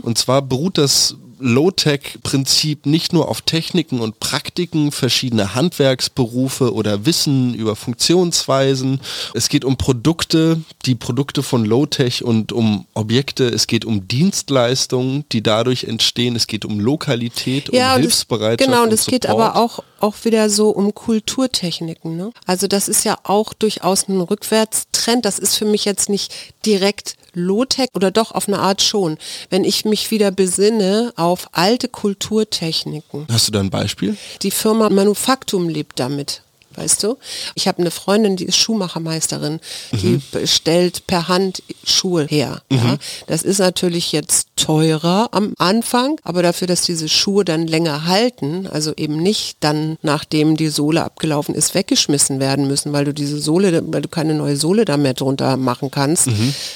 Und 0.02 0.18
zwar 0.18 0.42
beruht 0.42 0.78
das 0.78 1.16
Low-Tech-Prinzip 1.40 2.86
nicht 2.86 3.14
nur 3.14 3.30
auf 3.30 3.42
Techniken 3.42 4.00
und 4.00 4.20
Praktiken 4.20 4.92
verschiedener 4.92 5.54
Handwerksberufe 5.54 6.74
oder 6.74 7.06
Wissen 7.06 7.54
über 7.54 7.76
Funktionsweisen. 7.76 9.02
Es 9.34 9.50
geht 9.50 9.66
um 9.66 9.78
Produkte, 9.78 10.62
die 10.86 10.96
Produkte 10.96 11.44
von 11.44 11.66
Low-Tech 11.66 12.24
und 12.24 12.52
um 12.52 12.86
Objekte. 12.94 13.48
Es 13.48 13.68
geht 13.68 13.86
um 13.86 14.08
Dienstleistungen, 14.08 15.26
die 15.32 15.44
dadurch 15.44 15.84
entstehen. 15.84 16.36
Es 16.36 16.48
geht 16.48 16.66
um 16.66 16.80
Lokalität, 16.80 17.70
um 17.70 17.78
ja, 17.78 17.94
und 17.94 18.00
es, 18.00 18.06
Hilfsbereitschaft. 18.06 18.70
genau, 18.72 18.84
und 18.84 18.86
und 18.86 18.94
es 18.94 19.06
geht 19.08 19.28
aber 19.28 19.56
auch, 19.56 19.80
auch 20.06 20.24
wieder 20.24 20.50
so 20.50 20.70
um 20.70 20.94
Kulturtechniken. 20.94 22.16
Ne? 22.16 22.32
Also 22.46 22.68
das 22.68 22.88
ist 22.88 23.04
ja 23.04 23.18
auch 23.24 23.54
durchaus 23.54 24.08
ein 24.08 24.22
Rückwärtstrend. 24.22 25.26
Das 25.26 25.40
ist 25.40 25.56
für 25.56 25.66
mich 25.66 25.84
jetzt 25.84 26.10
nicht 26.10 26.34
direkt 26.66 27.16
Low-Tech 27.34 27.90
oder 27.94 28.12
doch 28.12 28.32
auf 28.32 28.48
eine 28.48 28.60
Art 28.60 28.82
schon. 28.82 29.18
Wenn 29.50 29.64
ich 29.64 29.84
mich 29.84 30.12
wieder 30.12 30.32
besinne 30.32 31.12
auf 31.16 31.50
alte 31.52 31.88
Kulturtechniken. 31.88 33.26
Hast 33.32 33.48
du 33.48 33.52
da 33.52 33.60
ein 33.60 33.72
Beispiel? 33.72 34.16
Die 34.44 34.52
Firma 34.52 34.90
Manufaktum 34.90 35.68
lebt 35.68 36.00
damit. 36.00 36.44
Weißt 36.78 37.04
du? 37.04 37.18
Ich 37.56 37.68
habe 37.68 37.80
eine 37.80 37.92
Freundin, 37.92 38.36
die 38.36 38.46
ist 38.46 38.58
Schuhmachermeisterin, 38.58 39.60
die 39.92 40.22
stellt 40.46 41.08
per 41.08 41.28
Hand 41.28 41.64
Schuhe 41.84 42.26
her. 42.26 42.62
Ja? 42.70 42.98
Das 43.28 43.44
ist 43.44 43.60
natürlich 43.60 44.12
jetzt 44.12 44.48
teurer 44.56 45.30
am 45.32 45.54
Anfang, 45.58 46.20
aber 46.24 46.42
dafür, 46.44 46.68
dass 46.68 46.82
diese 46.82 47.10
Schuhe 47.10 47.46
dann 47.46 47.68
länger 47.68 48.06
halten, 48.06 48.68
also 48.68 48.94
eben 48.96 49.18
nicht 49.18 49.58
dann, 49.60 49.98
nachdem 50.02 50.58
die 50.58 50.70
Sohle 50.70 51.04
abgelaufen 51.04 51.56
ist, 51.56 51.76
weggeschmissen 51.76 52.40
werden 52.40 52.68
müssen, 52.68 52.94
weil 52.94 53.06
du 53.06 53.14
diese 53.14 53.40
Sohle, 53.40 53.84
weil 53.88 54.02
du 54.02 54.08
keine 54.08 54.34
neue 54.34 54.58
Sohle 54.58 54.86
da 54.86 54.98
mehr 54.98 55.14
drunter 55.14 55.58
machen 55.58 55.92
kannst, 55.92 56.30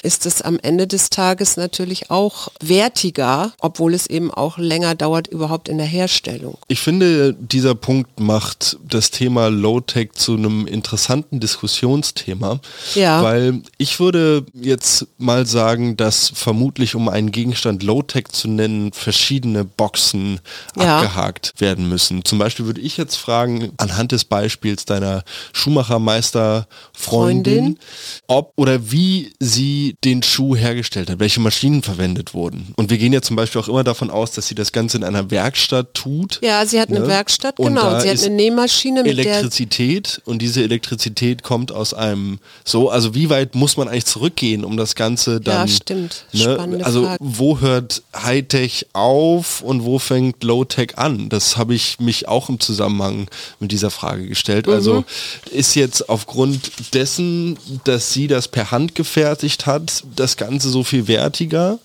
ist 0.04 0.26
es 0.26 0.42
am 0.42 0.60
Ende 0.62 0.88
des 0.88 1.10
Tages 1.10 1.58
natürlich 1.58 2.12
auch 2.12 2.50
wertiger, 2.62 3.54
obwohl 3.60 3.94
es 3.94 4.08
eben 4.08 4.32
auch 4.32 4.58
länger 4.58 4.96
dauert 4.96 5.28
überhaupt 5.28 5.70
in 5.70 5.78
der 5.78 5.88
Herstellung. 5.88 6.58
Ich 6.68 6.80
finde, 6.80 7.34
dieser 7.34 7.76
Punkt 7.76 8.20
macht 8.20 8.78
das 8.88 9.12
Thema 9.12 9.50
Low-Tech 9.90 10.10
zu 10.14 10.36
einem 10.36 10.68
interessanten 10.68 11.40
Diskussionsthema, 11.40 12.60
Ja. 12.96 13.24
weil 13.24 13.62
ich 13.78 14.00
würde 14.00 14.46
jetzt 14.54 15.08
mal 15.18 15.46
sagen, 15.46 15.98
dass 15.98 16.32
vermutlich, 16.34 16.96
um 16.96 17.10
einen 17.10 17.32
Gegenstand 17.32 17.82
Low-Tech 17.84 18.26
zu 18.32 18.48
nennen, 18.48 18.92
verschiedene 18.94 19.64
Boxen 19.66 20.40
Ja. 20.78 20.98
abgehakt 21.00 21.54
werden 21.58 21.90
müssen. 21.90 22.24
Zum 22.24 22.38
Beispiel 22.40 22.66
würde 22.66 22.82
ich 22.82 22.98
jetzt 22.98 23.16
fragen, 23.16 23.72
anhand 23.78 24.12
des 24.12 24.26
Beispiels 24.26 24.86
deiner 24.86 25.24
Schuhmachermeister-Freundin, 25.54 26.68
Freundin. 26.94 27.80
ob 28.28 28.54
oder 28.58 28.92
wie 28.92 29.34
sie 29.40 29.96
den 30.04 30.22
Schuh 30.24 30.56
hergestellt 30.56 31.10
hat, 31.10 31.20
welche 31.20 31.40
Maschinen 31.40 31.82
verwendet 31.84 32.34
wurden. 32.34 32.74
Und 32.76 32.90
wir 32.90 32.98
gehen 32.98 33.14
ja 33.14 33.22
zum 33.22 33.36
Beispiel 33.36 33.62
auch 33.62 33.68
immer 33.68 33.84
davon 33.84 34.10
aus, 34.12 34.32
dass 34.32 34.48
sie 34.48 34.56
das 34.56 34.72
Ganze 34.72 34.98
in 34.98 35.04
einer 35.04 35.32
Werkstatt 35.32 35.94
tut. 35.94 36.40
Ja, 36.44 36.66
sie 36.66 36.80
hat 36.80 36.90
eine 36.90 37.00
Ne? 37.00 37.08
Werkstatt, 37.08 37.56
genau. 37.56 38.00
Sie 38.02 38.10
hat 38.10 38.20
eine 38.24 38.36
Nähmaschine 38.36 39.04
mit 39.04 39.18
der 39.18 39.50
Elektrizität 39.80 40.22
und 40.26 40.42
diese 40.42 40.64
Elektrizität 40.64 41.44
kommt 41.44 41.72
aus 41.72 41.94
einem 41.94 42.40
so, 42.66 42.90
also 42.90 43.16
wie 43.16 43.30
weit 43.30 43.56
muss 43.56 43.78
man 43.78 43.88
eigentlich 43.88 44.06
zurückgehen, 44.06 44.64
um 44.66 44.78
das 44.78 44.96
Ganze 44.96 45.40
dann 45.40 45.68
Ja, 45.68 45.74
stimmt. 45.74 46.26
Ne, 46.34 46.82
also 46.84 47.06
Frage. 47.06 47.18
wo 47.20 47.60
hört 47.60 48.02
Hightech 48.16 48.88
auf 48.94 49.62
und 49.62 49.84
wo 49.84 50.00
fängt 50.00 50.44
Low-Tech 50.44 50.98
an? 50.98 51.30
Das 51.30 51.58
habe 51.58 51.76
ich 51.76 52.00
mich 52.00 52.28
auch 52.28 52.50
im 52.50 52.60
Zusammenhang 52.60 53.28
mit 53.60 53.72
dieser 53.72 53.90
Frage 53.90 54.28
gestellt. 54.28 54.68
Mhm. 54.68 54.74
Also 54.74 55.06
ist 55.52 55.76
jetzt 55.76 56.10
aufgrund 56.10 56.94
dessen, 56.94 57.58
dass 57.86 58.14
sie 58.14 58.28
das 58.28 58.48
per 58.48 58.72
Hand 58.72 58.96
gefertigt 58.96 59.66
hat, 59.66 60.04
das 60.16 60.38
Ganze 60.38 60.70
so 60.70 60.84
viel 60.84 61.08
wertiger 61.08 61.80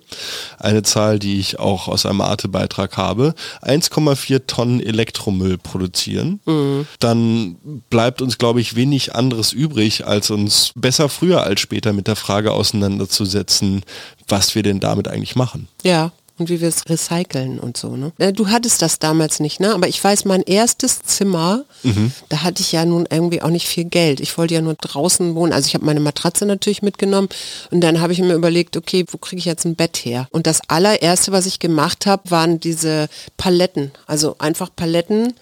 eine 0.59 0.83
Zahl, 0.83 1.19
die 1.19 1.39
ich 1.41 1.59
auch 1.59 1.89
aus 1.89 2.07
einem 2.07 2.21
Arte-Beitrag 2.21 2.97
habe, 2.97 3.35
1,4 3.63 4.47
Tonnen 4.47 4.81
Elektromüll 4.81 5.59
produzieren, 5.59 6.41
Mhm. 6.45 6.87
dann 6.99 7.57
bleibt 7.91 8.23
uns, 8.23 8.39
glaube 8.39 8.61
ich, 8.61 8.77
wenig 8.77 9.15
anderes 9.15 9.53
übrig, 9.53 10.07
als 10.07 10.31
uns 10.31 10.73
besser 10.75 11.09
früher 11.09 11.43
als 11.43 11.61
später 11.61 11.93
mit 11.93 12.07
der 12.07 12.17
Frage 12.17 12.53
auseinanderzusetzen, 12.53 13.83
was 14.29 14.55
wir 14.55 14.63
denn 14.63 14.81
damit 14.81 15.09
eigentlich 15.09 15.37
machen. 15.37 15.69
Ja. 15.83 16.13
Und 16.41 16.49
wie 16.49 16.63
wir 16.63 16.69
es 16.69 16.89
recyceln 16.89 17.61
und 17.61 17.77
so, 17.77 17.97
ne? 17.97 18.13
Äh, 18.19 18.33
Du 18.33 18.49
hattest 18.49 18.81
das 18.81 18.99
damals 18.99 19.41
nicht, 19.41 19.61
ne? 19.61 19.75
Aber 19.75 19.89
ich 19.89 20.03
weiß, 20.03 20.25
mein 20.25 20.41
erstes 20.43 21.03
Zimmer, 21.03 21.65
da 22.31 22.43
hatte 22.43 22.63
ich 22.63 22.73
ja 22.73 22.85
nun 22.87 23.07
irgendwie 23.11 23.43
auch 23.43 23.51
nicht 23.51 23.67
viel 23.69 23.85
Geld. 23.85 24.21
Ich 24.21 24.37
wollte 24.39 24.55
ja 24.55 24.63
nur 24.63 24.75
draußen 24.75 25.35
wohnen. 25.35 25.53
Also 25.53 25.67
ich 25.69 25.75
habe 25.75 25.85
meine 25.85 26.01
Matratze 26.01 26.47
natürlich 26.47 26.81
mitgenommen 26.81 27.29
und 27.71 27.83
dann 27.83 28.01
habe 28.01 28.15
ich 28.15 28.21
mir 28.21 28.33
überlegt, 28.35 28.77
okay, 28.79 29.05
wo 29.11 29.19
kriege 29.19 29.39
ich 29.39 29.45
jetzt 29.45 29.67
ein 29.67 29.77
Bett 29.77 29.99
her? 29.99 30.29
Und 30.31 30.47
das 30.47 30.61
allererste, 30.69 31.31
was 31.33 31.45
ich 31.45 31.59
gemacht 31.59 32.07
habe, 32.07 32.31
waren 32.31 32.59
diese 32.59 33.09
Paletten. 33.37 33.91
Also 34.07 34.37
einfach 34.39 34.71
Paletten 34.75 35.35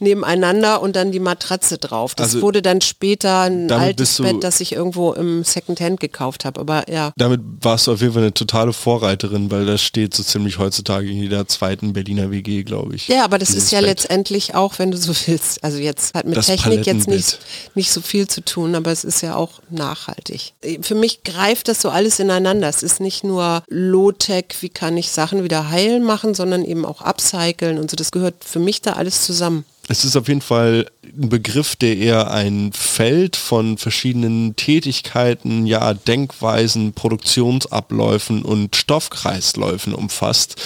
nebeneinander 0.00 0.82
und 0.82 0.96
dann 0.96 1.12
die 1.12 1.20
Matratze 1.20 1.78
drauf. 1.78 2.14
Das 2.14 2.26
Also 2.28 2.42
wurde 2.42 2.62
dann 2.62 2.80
später 2.80 3.42
ein 3.42 3.70
altes 3.70 4.18
Bett, 4.18 4.42
das 4.42 4.60
ich 4.60 4.72
irgendwo 4.72 5.12
im 5.12 5.44
Secondhand 5.44 6.00
gekauft 6.00 6.44
habe. 6.44 6.60
Aber 6.60 6.90
ja. 6.90 7.12
Damit 7.16 7.40
warst 7.60 7.86
du 7.86 7.92
auf 7.92 8.00
jeden 8.00 8.12
Fall 8.12 8.22
eine 8.22 8.34
totale 8.34 8.72
Vorreiterin, 8.72 9.50
weil 9.50 9.66
das 9.66 9.82
steht 9.82 10.14
so 10.14 10.22
ziemlich 10.22 10.58
heutzutage 10.58 11.08
in 11.08 11.16
jeder 11.22 11.46
zweiten 11.48 11.92
Berliner 11.92 12.30
WG, 12.30 12.62
glaube 12.62 12.96
ich. 12.96 13.08
Ja, 13.08 13.24
aber 13.24 13.38
das 13.38 13.50
ist 13.50 13.70
ja 13.72 13.80
Bett. 13.80 13.88
letztendlich 13.88 14.54
auch, 14.54 14.78
wenn 14.78 14.90
du 14.90 14.96
so 14.96 15.12
willst, 15.26 15.62
also 15.62 15.78
jetzt 15.78 16.14
hat 16.14 16.26
mit 16.26 16.36
Das 16.36 16.46
Technik 16.46 16.86
jetzt 16.86 17.08
nicht, 17.08 17.38
nicht 17.74 17.90
so 17.90 18.00
viel 18.00 18.26
zu 18.28 18.40
tun, 18.44 18.74
aber 18.74 18.90
es 18.90 19.04
ist 19.04 19.20
ja 19.20 19.36
auch 19.36 19.60
nachhaltig. 19.70 20.52
Für 20.82 20.94
mich 20.94 21.22
greift 21.22 21.68
das 21.68 21.80
so 21.80 21.90
alles 21.90 22.18
ineinander. 22.18 22.68
Es 22.68 22.82
ist 22.82 23.00
nicht 23.00 23.24
nur 23.24 23.62
Low-Tech, 23.68 24.46
wie 24.60 24.68
kann 24.68 24.96
ich 24.96 25.10
Sachen 25.10 25.44
wieder 25.44 25.70
heil 25.70 26.00
machen, 26.00 26.34
sondern 26.34 26.64
eben 26.64 26.84
auch 26.84 27.00
upcyclen 27.00 27.78
und 27.78 27.90
so. 27.90 27.96
Das 27.96 28.10
gehört 28.12 28.44
für 28.44 28.58
mich 28.58 28.82
da 28.82 28.94
alles 28.94 29.22
zusammen. 29.22 29.64
Es 29.88 30.04
ist 30.04 30.16
auf 30.16 30.28
jeden 30.28 30.40
Fall 30.40 30.86
ein 31.02 31.28
Begriff, 31.28 31.76
der 31.76 31.98
eher 31.98 32.30
ein 32.30 32.72
Feld 32.72 33.36
von 33.36 33.76
verschiedenen 33.76 34.56
Tätigkeiten, 34.56 35.66
ja, 35.66 35.92
Denkweisen, 35.92 36.94
Produktionsabläufen 36.94 38.42
und 38.42 38.74
Stoffkreisläufen 38.76 39.94
umfasst, 39.94 40.56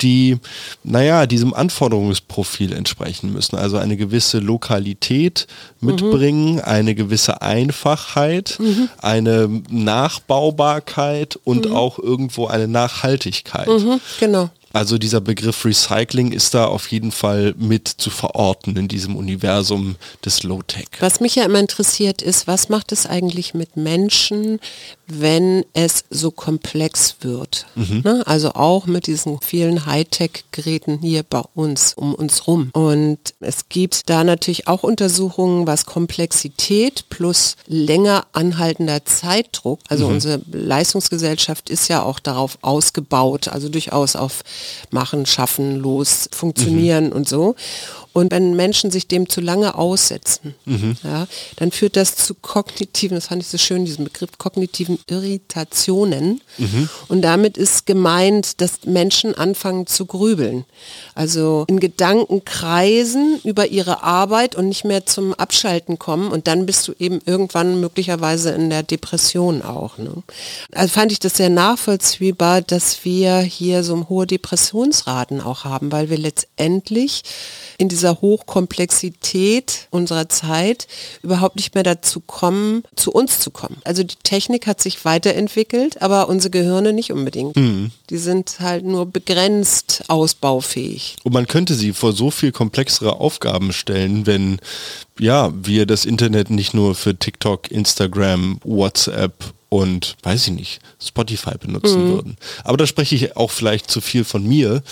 die, 0.00 0.38
naja, 0.84 1.26
diesem 1.26 1.52
Anforderungsprofil 1.52 2.72
entsprechen 2.72 3.32
müssen. 3.32 3.56
Also 3.56 3.76
eine 3.76 3.96
gewisse 3.96 4.38
Lokalität 4.38 5.46
mitbringen, 5.80 6.60
eine 6.60 6.94
gewisse 6.94 7.42
Einfachheit, 7.42 8.58
eine 8.98 9.62
Nachbaubarkeit 9.68 11.38
und 11.44 11.70
auch 11.70 11.98
irgendwo 11.98 12.46
eine 12.46 12.68
Nachhaltigkeit. 12.68 13.68
Mhm, 13.68 14.00
genau. 14.18 14.50
Also 14.72 14.98
dieser 14.98 15.20
Begriff 15.20 15.64
Recycling 15.64 16.32
ist 16.32 16.54
da 16.54 16.66
auf 16.66 16.88
jeden 16.88 17.12
Fall 17.12 17.54
mit 17.58 17.88
zu 17.88 18.10
verorten 18.10 18.76
in 18.76 18.88
diesem 18.88 19.16
Universum 19.16 19.96
des 20.24 20.42
Low-Tech. 20.42 20.88
Was 21.00 21.20
mich 21.20 21.34
ja 21.34 21.44
immer 21.44 21.60
interessiert 21.60 22.22
ist, 22.22 22.46
was 22.46 22.68
macht 22.68 22.92
es 22.92 23.06
eigentlich 23.06 23.54
mit 23.54 23.76
Menschen, 23.76 24.60
wenn 25.06 25.64
es 25.72 26.04
so 26.10 26.30
komplex 26.30 27.16
wird? 27.20 27.66
Ne? 28.04 28.22
Also 28.26 28.52
auch 28.52 28.86
mit 28.86 29.06
diesen 29.06 29.40
vielen 29.40 29.86
Hightech-Geräten 29.86 30.98
hier 31.00 31.22
bei 31.22 31.42
uns, 31.54 31.94
um 31.94 32.14
uns 32.14 32.46
rum. 32.46 32.70
Und 32.72 33.18
es 33.40 33.68
gibt 33.68 34.08
da 34.08 34.24
natürlich 34.24 34.68
auch 34.68 34.82
Untersuchungen, 34.82 35.66
was 35.66 35.86
Komplexität 35.86 37.04
plus 37.08 37.56
länger 37.66 38.26
anhaltender 38.32 39.04
Zeitdruck, 39.04 39.80
also 39.88 40.06
unsere 40.06 40.40
Leistungsgesellschaft 40.50 41.70
ist 41.70 41.88
ja 41.88 42.02
auch 42.02 42.18
darauf 42.18 42.58
ausgebaut, 42.62 43.48
also 43.48 43.68
durchaus 43.68 44.16
auf 44.16 44.42
Machen, 44.90 45.26
Schaffen, 45.26 45.76
Los, 45.76 46.28
Funktionieren 46.32 47.12
und 47.12 47.28
so. 47.28 47.54
Und 48.12 48.30
wenn 48.30 48.54
Menschen 48.54 48.90
sich 48.90 49.06
dem 49.08 49.28
zu 49.28 49.40
lange 49.40 49.74
aussetzen, 49.74 50.54
ja, 51.02 51.26
dann 51.56 51.70
führt 51.70 51.96
das 51.96 52.16
zu 52.16 52.34
kognitiven, 52.34 53.16
das 53.16 53.28
fand 53.28 53.42
ich 53.42 53.48
so 53.48 53.58
schön, 53.58 53.84
diesen 53.84 54.04
Begriff, 54.04 54.30
kognitiven 54.38 54.98
Irritationen. 55.08 56.40
Und 57.08 57.22
damit 57.22 57.56
ist 57.56 57.86
gemeint, 57.86 58.60
dass 58.60 58.84
Menschen 58.84 59.34
anfangen 59.34 59.86
zu 59.86 60.06
grübeln. 60.06 60.64
Also 61.14 61.64
in 61.68 61.80
Gedanken 61.80 62.44
kreisen 62.44 63.40
über 63.44 63.68
ihre 63.68 64.02
Arbeit 64.02 64.56
und 64.56 64.68
nicht 64.68 64.84
mehr 64.84 65.06
zum 65.06 65.34
Abschalten 65.34 65.98
kommen. 65.98 66.30
Und 66.30 66.46
dann 66.48 66.66
bist 66.66 66.88
du 66.88 66.92
eben 66.98 67.20
irgendwann 67.24 67.80
möglicherweise 67.80 68.50
in 68.50 68.68
der 68.70 68.82
Depression 68.82 69.62
auch. 69.62 69.98
Ne? 69.98 70.22
Also 70.72 70.92
fand 70.92 71.12
ich 71.12 71.18
das 71.18 71.36
sehr 71.36 71.50
nachvollziehbar, 71.50 72.60
dass 72.60 73.04
wir 73.04 73.38
hier 73.38 73.84
so 73.84 74.08
hohe 74.08 74.26
Depressionsraten 74.26 75.40
auch 75.40 75.64
haben, 75.64 75.92
weil 75.92 76.10
wir 76.10 76.18
letztendlich 76.18 77.22
in 77.78 77.88
dieser 77.88 78.01
dieser 78.02 78.20
Hochkomplexität 78.20 79.86
unserer 79.90 80.28
Zeit 80.28 80.88
überhaupt 81.22 81.54
nicht 81.54 81.76
mehr 81.76 81.84
dazu 81.84 82.18
kommen, 82.18 82.82
zu 82.96 83.12
uns 83.12 83.38
zu 83.38 83.52
kommen. 83.52 83.76
Also 83.84 84.02
die 84.02 84.16
Technik 84.24 84.66
hat 84.66 84.80
sich 84.80 85.04
weiterentwickelt, 85.04 86.02
aber 86.02 86.28
unsere 86.28 86.50
Gehirne 86.50 86.92
nicht 86.92 87.12
unbedingt. 87.12 87.54
Mhm. 87.54 87.92
Die 88.10 88.16
sind 88.18 88.58
halt 88.58 88.84
nur 88.84 89.06
begrenzt 89.06 90.02
ausbaufähig. 90.08 91.14
Und 91.22 91.32
man 91.32 91.46
könnte 91.46 91.74
sie 91.74 91.92
vor 91.92 92.12
so 92.12 92.32
viel 92.32 92.50
komplexere 92.50 93.20
Aufgaben 93.20 93.72
stellen, 93.72 94.26
wenn 94.26 94.58
ja, 95.20 95.52
wir 95.54 95.86
das 95.86 96.04
Internet 96.04 96.50
nicht 96.50 96.74
nur 96.74 96.96
für 96.96 97.16
TikTok, 97.16 97.70
Instagram, 97.70 98.58
WhatsApp 98.64 99.32
und 99.72 100.16
weiß 100.22 100.48
ich 100.48 100.52
nicht, 100.52 100.80
Spotify 101.02 101.56
benutzen 101.58 102.04
mhm. 102.04 102.12
würden. 102.12 102.36
Aber 102.62 102.76
da 102.76 102.86
spreche 102.86 103.14
ich 103.14 103.38
auch 103.38 103.50
vielleicht 103.50 103.90
zu 103.90 104.02
viel 104.02 104.22
von 104.22 104.46
mir. 104.46 104.82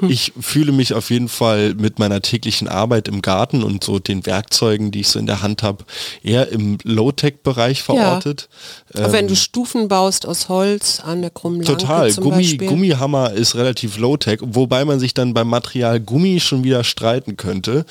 Mhm. 0.00 0.08
Ich 0.08 0.32
fühle 0.40 0.72
mich 0.72 0.94
auf 0.94 1.10
jeden 1.10 1.28
Fall 1.28 1.74
mit 1.74 1.98
meiner 1.98 2.22
täglichen 2.22 2.66
Arbeit 2.66 3.06
im 3.06 3.20
Garten 3.20 3.62
und 3.62 3.84
so 3.84 3.98
den 3.98 4.24
Werkzeugen, 4.24 4.92
die 4.92 5.00
ich 5.00 5.08
so 5.08 5.18
in 5.18 5.26
der 5.26 5.42
Hand 5.42 5.62
habe, 5.62 5.84
eher 6.22 6.48
im 6.48 6.78
Low-Tech-Bereich 6.84 7.82
verortet. 7.82 8.48
Ja. 8.94 9.04
Ähm, 9.04 9.12
wenn 9.12 9.28
du 9.28 9.36
Stufen 9.36 9.88
baust 9.88 10.24
aus 10.24 10.48
Holz 10.48 11.00
an 11.00 11.20
der 11.20 11.30
krummen 11.30 11.62
Total. 11.62 12.10
Gummi, 12.10 12.56
Gummihammer 12.56 13.32
ist 13.32 13.56
relativ 13.56 13.98
Low-Tech, 13.98 14.38
wobei 14.40 14.86
man 14.86 15.00
sich 15.00 15.12
dann 15.12 15.34
beim 15.34 15.48
Material 15.48 16.00
Gummi 16.00 16.40
schon 16.40 16.64
wieder 16.64 16.82
streiten 16.82 17.36
könnte 17.36 17.84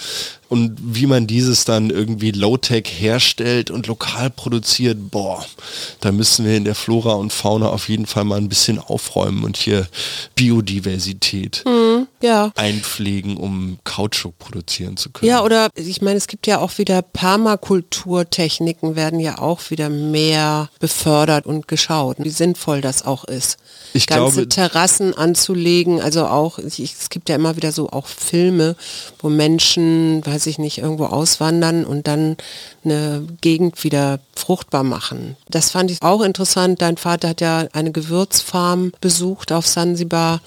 und 0.49 0.75
wie 0.81 1.05
man 1.05 1.27
dieses 1.27 1.63
dann 1.63 1.91
irgendwie 1.91 2.31
Low-Tech 2.31 2.85
herstellt 2.85 3.69
und 3.69 3.85
lokal 3.85 4.31
produziert, 4.31 4.97
boah, 5.11 5.45
da 6.01 6.11
müssen 6.11 6.43
wir 6.43 6.57
in 6.57 6.65
der 6.65 6.73
Flora 6.75 7.13
und 7.13 7.31
Fauna 7.31 7.69
auf 7.69 7.87
jeden 7.87 8.07
Fall 8.07 8.23
mal 8.23 8.37
ein 8.37 8.49
bisschen 8.49 8.79
aufräumen 8.79 9.43
und 9.43 9.57
hier 9.57 9.87
Biodiversität. 10.35 11.63
Mhm, 11.65 11.98
ja. 12.23 12.51
einpflegen, 12.55 13.37
um 13.37 13.79
Kautschuk 13.83 14.37
produzieren 14.39 14.97
zu 14.97 15.09
können. 15.09 15.29
Ja, 15.29 15.43
oder 15.43 15.69
ich 15.75 16.01
meine, 16.01 16.17
es 16.17 16.27
gibt 16.27 16.47
ja 16.47 16.59
auch 16.59 16.77
wieder 16.77 17.01
Permakulturtechniken 17.01 18.95
werden 18.95 19.19
ja 19.19 19.39
auch 19.39 19.69
wieder 19.69 19.89
mehr 19.89 20.69
befördert 20.79 21.45
und 21.45 21.67
geschaut, 21.67 22.17
wie 22.19 22.29
sinnvoll 22.29 22.81
das 22.81 23.05
auch 23.05 23.23
ist. 23.25 23.57
Ich 23.93 24.07
Ganze 24.07 24.33
glaube, 24.33 24.49
Terrassen 24.49 25.17
anzulegen, 25.17 26.01
also 26.01 26.27
auch, 26.27 26.59
ich, 26.59 26.79
es 26.79 27.09
gibt 27.09 27.29
ja 27.29 27.35
immer 27.35 27.55
wieder 27.55 27.71
so 27.71 27.89
auch 27.89 28.07
Filme, 28.07 28.75
wo 29.19 29.29
Menschen, 29.29 30.25
weiß 30.25 30.47
ich 30.47 30.59
nicht, 30.59 30.79
irgendwo 30.79 31.05
auswandern 31.05 31.85
und 31.85 32.07
dann 32.07 32.37
eine 32.83 33.25
Gegend 33.41 33.83
wieder 33.83 34.19
fruchtbar 34.35 34.83
machen. 34.83 35.35
Das 35.49 35.71
fand 35.71 35.91
ich 35.91 36.01
auch 36.01 36.21
interessant. 36.21 36.81
Dein 36.81 36.97
Vater 36.97 37.29
hat 37.29 37.41
ja 37.41 37.67
eine 37.73 37.91
Gewürzfarm 37.91 38.91
besucht 39.01 39.51
auf 39.51 39.67
Sansibar. 39.67 40.41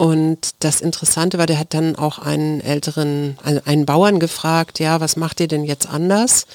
Und 0.00 0.54
das 0.60 0.80
Interessante 0.80 1.36
war, 1.36 1.44
der 1.44 1.58
hat 1.58 1.74
dann 1.74 1.94
auch 1.94 2.18
einen 2.18 2.62
älteren, 2.62 3.36
einen 3.66 3.84
Bauern 3.84 4.18
gefragt, 4.18 4.78
ja, 4.78 4.98
was 4.98 5.16
macht 5.16 5.40
ihr 5.40 5.46
denn 5.46 5.62
jetzt 5.62 5.86
anders? 5.86 6.46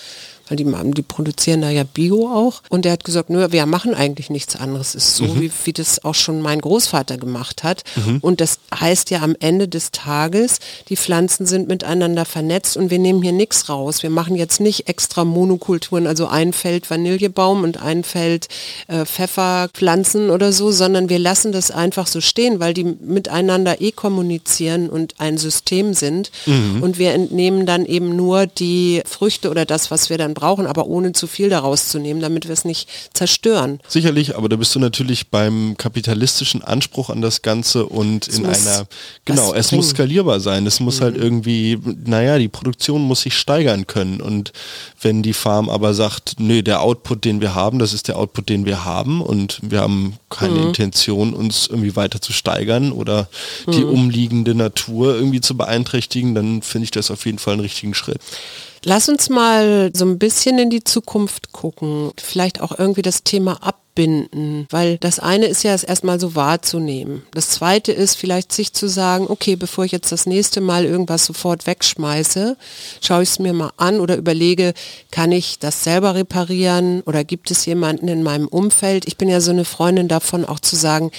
Weil 0.48 0.58
die, 0.58 0.66
die 0.94 1.02
produzieren 1.02 1.62
da 1.62 1.70
ja 1.70 1.84
Bio 1.84 2.28
auch. 2.28 2.62
Und 2.70 2.86
der 2.86 2.92
hat 2.92 3.04
gesagt, 3.04 3.30
nö, 3.30 3.48
wir 3.52 3.66
machen 3.66 3.94
eigentlich 3.94 4.30
nichts 4.30 4.56
anderes. 4.56 4.96
Ist 4.96 5.16
so, 5.16 5.26
mhm. 5.26 5.42
wie, 5.42 5.52
wie 5.66 5.74
das 5.74 6.04
auch 6.04 6.16
schon 6.16 6.42
mein 6.42 6.62
Großvater 6.62 7.18
gemacht 7.18 7.64
hat. 7.64 7.84
Mhm. 7.96 8.20
Und 8.22 8.42
das 8.42 8.60
heißt 8.74 9.10
ja 9.10 9.22
am 9.22 9.36
Ende 9.40 9.68
des 9.68 9.92
Tages, 9.92 10.60
die 10.90 10.98
Pflanzen 10.98 11.46
sind 11.46 11.68
miteinander 11.68 12.26
vernetzt 12.26 12.78
und 12.78 12.92
wir 12.92 13.00
nehmen 13.00 13.22
hier 13.22 13.32
nichts 13.32 13.70
raus. 13.70 14.04
Wir 14.04 14.10
machen 14.10 14.36
jetzt 14.36 14.60
nicht 14.60 14.88
extra 14.88 15.26
Monokulturen, 15.26 16.08
also 16.08 16.28
ein 16.28 16.54
Feld 16.54 16.90
Vanillebaum 16.90 17.64
und 17.64 17.82
ein 17.82 18.04
Feld 18.04 18.48
äh, 18.88 19.06
Pfefferpflanzen 19.06 20.30
oder 20.30 20.52
so, 20.52 20.72
sondern 20.72 21.10
wir 21.10 21.20
lassen 21.20 21.52
das 21.52 21.72
einfach 21.72 22.08
so 22.08 22.22
stehen, 22.22 22.60
weil 22.60 22.74
die 22.74 22.84
miteinander 22.84 23.82
eh 23.82 23.92
kommunizieren 23.92 24.90
und 24.90 25.16
ein 25.20 25.38
System 25.38 25.94
sind. 25.94 26.32
Mhm. 26.46 26.84
Und 26.84 26.98
wir 26.98 27.14
entnehmen 27.14 27.66
dann 27.66 27.86
eben 27.86 28.16
nur 28.16 28.46
die 28.46 29.02
Früchte 29.06 29.50
oder 29.50 29.66
das, 29.66 29.90
was 29.92 30.10
wir 30.10 30.18
dann 30.18 30.35
brauchen, 30.36 30.68
aber 30.68 30.86
ohne 30.86 31.14
zu 31.14 31.26
viel 31.26 31.50
daraus 31.50 31.90
zu 31.90 31.98
nehmen, 31.98 32.22
damit 32.22 32.46
wir 32.46 32.54
es 32.54 32.66
nicht 32.66 32.88
zerstören. 33.14 33.80
Sicherlich, 33.88 34.38
aber 34.38 34.48
da 34.48 34.56
bist 34.58 34.76
du 34.76 34.80
natürlich 34.80 35.30
beim 35.30 35.76
kapitalistischen 35.78 36.64
Anspruch 36.64 37.10
an 37.10 37.24
das 37.24 37.42
Ganze 37.42 37.88
und 37.88 38.28
es 38.28 38.38
in 38.38 38.46
einer, 38.46 38.86
genau, 39.26 39.56
es 39.56 39.70
bringen. 39.70 39.80
muss 39.80 39.90
skalierbar 39.90 40.40
sein. 40.40 40.68
Es 40.68 40.80
muss 40.80 41.02
halt 41.02 41.16
mhm. 41.16 41.16
halt 41.16 41.24
irgendwie, 41.24 41.80
naja, 42.06 42.38
die 42.38 42.48
Produktion 42.48 43.02
muss 43.02 43.22
sich 43.22 43.38
steigern 43.38 43.88
können. 43.88 44.22
Und 44.22 44.52
wenn 45.02 45.24
die 45.24 45.34
Farm 45.34 45.70
aber 45.70 45.94
sagt, 45.94 46.36
nö, 46.40 46.64
der 46.64 46.82
Output, 46.82 47.26
den 47.26 47.42
wir 47.42 47.56
haben, 47.56 47.80
das 47.80 47.94
ist 47.94 48.08
der 48.08 48.18
Output, 48.18 48.50
den 48.50 48.66
wir 48.66 48.86
haben 48.86 49.22
und 49.22 49.60
wir 49.62 49.82
haben 49.82 50.18
keine 50.30 50.56
mhm. 50.56 50.68
Intention, 50.68 51.34
uns 51.34 51.68
irgendwie 51.68 51.96
weiter 51.96 52.22
zu 52.22 52.34
steigern 52.34 52.92
oder 52.92 53.28
mhm. 53.66 53.72
die 53.72 53.84
umliegende 53.84 54.56
Natur 54.56 55.16
irgendwie 55.16 55.42
zu 55.42 55.56
beeinträchtigen, 55.58 56.36
dann 56.36 56.62
finde 56.62 56.86
ich 56.86 56.92
das 56.92 57.12
auf 57.12 57.26
jeden 57.26 57.40
Fall 57.40 57.54
einen 57.54 57.62
richtigen 57.62 57.94
Schritt. 57.94 58.20
Lass 58.88 59.10
uns 59.10 59.30
mal 59.30 59.90
so 59.96 60.06
ein 60.06 60.20
bisschen 60.20 60.60
in 60.60 60.70
die 60.70 60.84
Zukunft 60.84 61.52
gucken. 61.52 62.12
Vielleicht 62.18 62.62
auch 62.62 62.78
irgendwie 62.78 63.02
das 63.02 63.24
Thema 63.24 63.64
ab 63.64 63.82
abbinden, 63.96 64.68
weil 64.70 64.98
das 64.98 65.20
eine 65.20 65.46
ist 65.46 65.64
ja 65.64 65.74
es 65.74 65.84
erstmal 65.84 66.20
so 66.20 66.36
wahrzunehmen. 66.36 67.24
Das 67.32 67.50
zweite 67.50 67.92
ist 67.92 68.18
vielleicht 68.18 68.52
sich 68.52 68.74
zu 68.74 68.88
sagen, 68.88 69.28
okay, 69.30 69.56
bevor 69.56 69.86
ich 69.86 69.94
jetzt 69.94 70.12
das 70.12 70.26
nächste 70.26 70.60
Mal 70.60 70.86
irgendwas 70.86 71.26
sofort 71.26 71.66
wegschmeiße, 71.66 72.58
schaue 73.02 73.24
ich 73.24 73.30
es 73.30 73.40
mir 73.40 73.54
mal 73.54 73.72
an 73.78 74.02
oder 74.02 74.18
überlege, 74.18 74.74
kann 75.12 75.32
ich 75.32 75.60
das 75.60 75.84
selber 75.84 76.14
reparieren 76.16 77.02
oder 77.06 77.24
gibt 77.24 77.52
es 77.52 77.66
jemanden 77.66 78.10
in 78.10 78.22
meinem 78.22 78.48
Umfeld? 78.48 79.08
Ich 79.08 79.18
bin 79.18 79.30
ja 79.30 79.40
so 79.40 79.52
eine 79.52 79.66
Freundin 79.66 80.08
davon 80.10 80.44
auch 80.44 80.60
zu 80.60 80.76
sagen, 80.76 81.12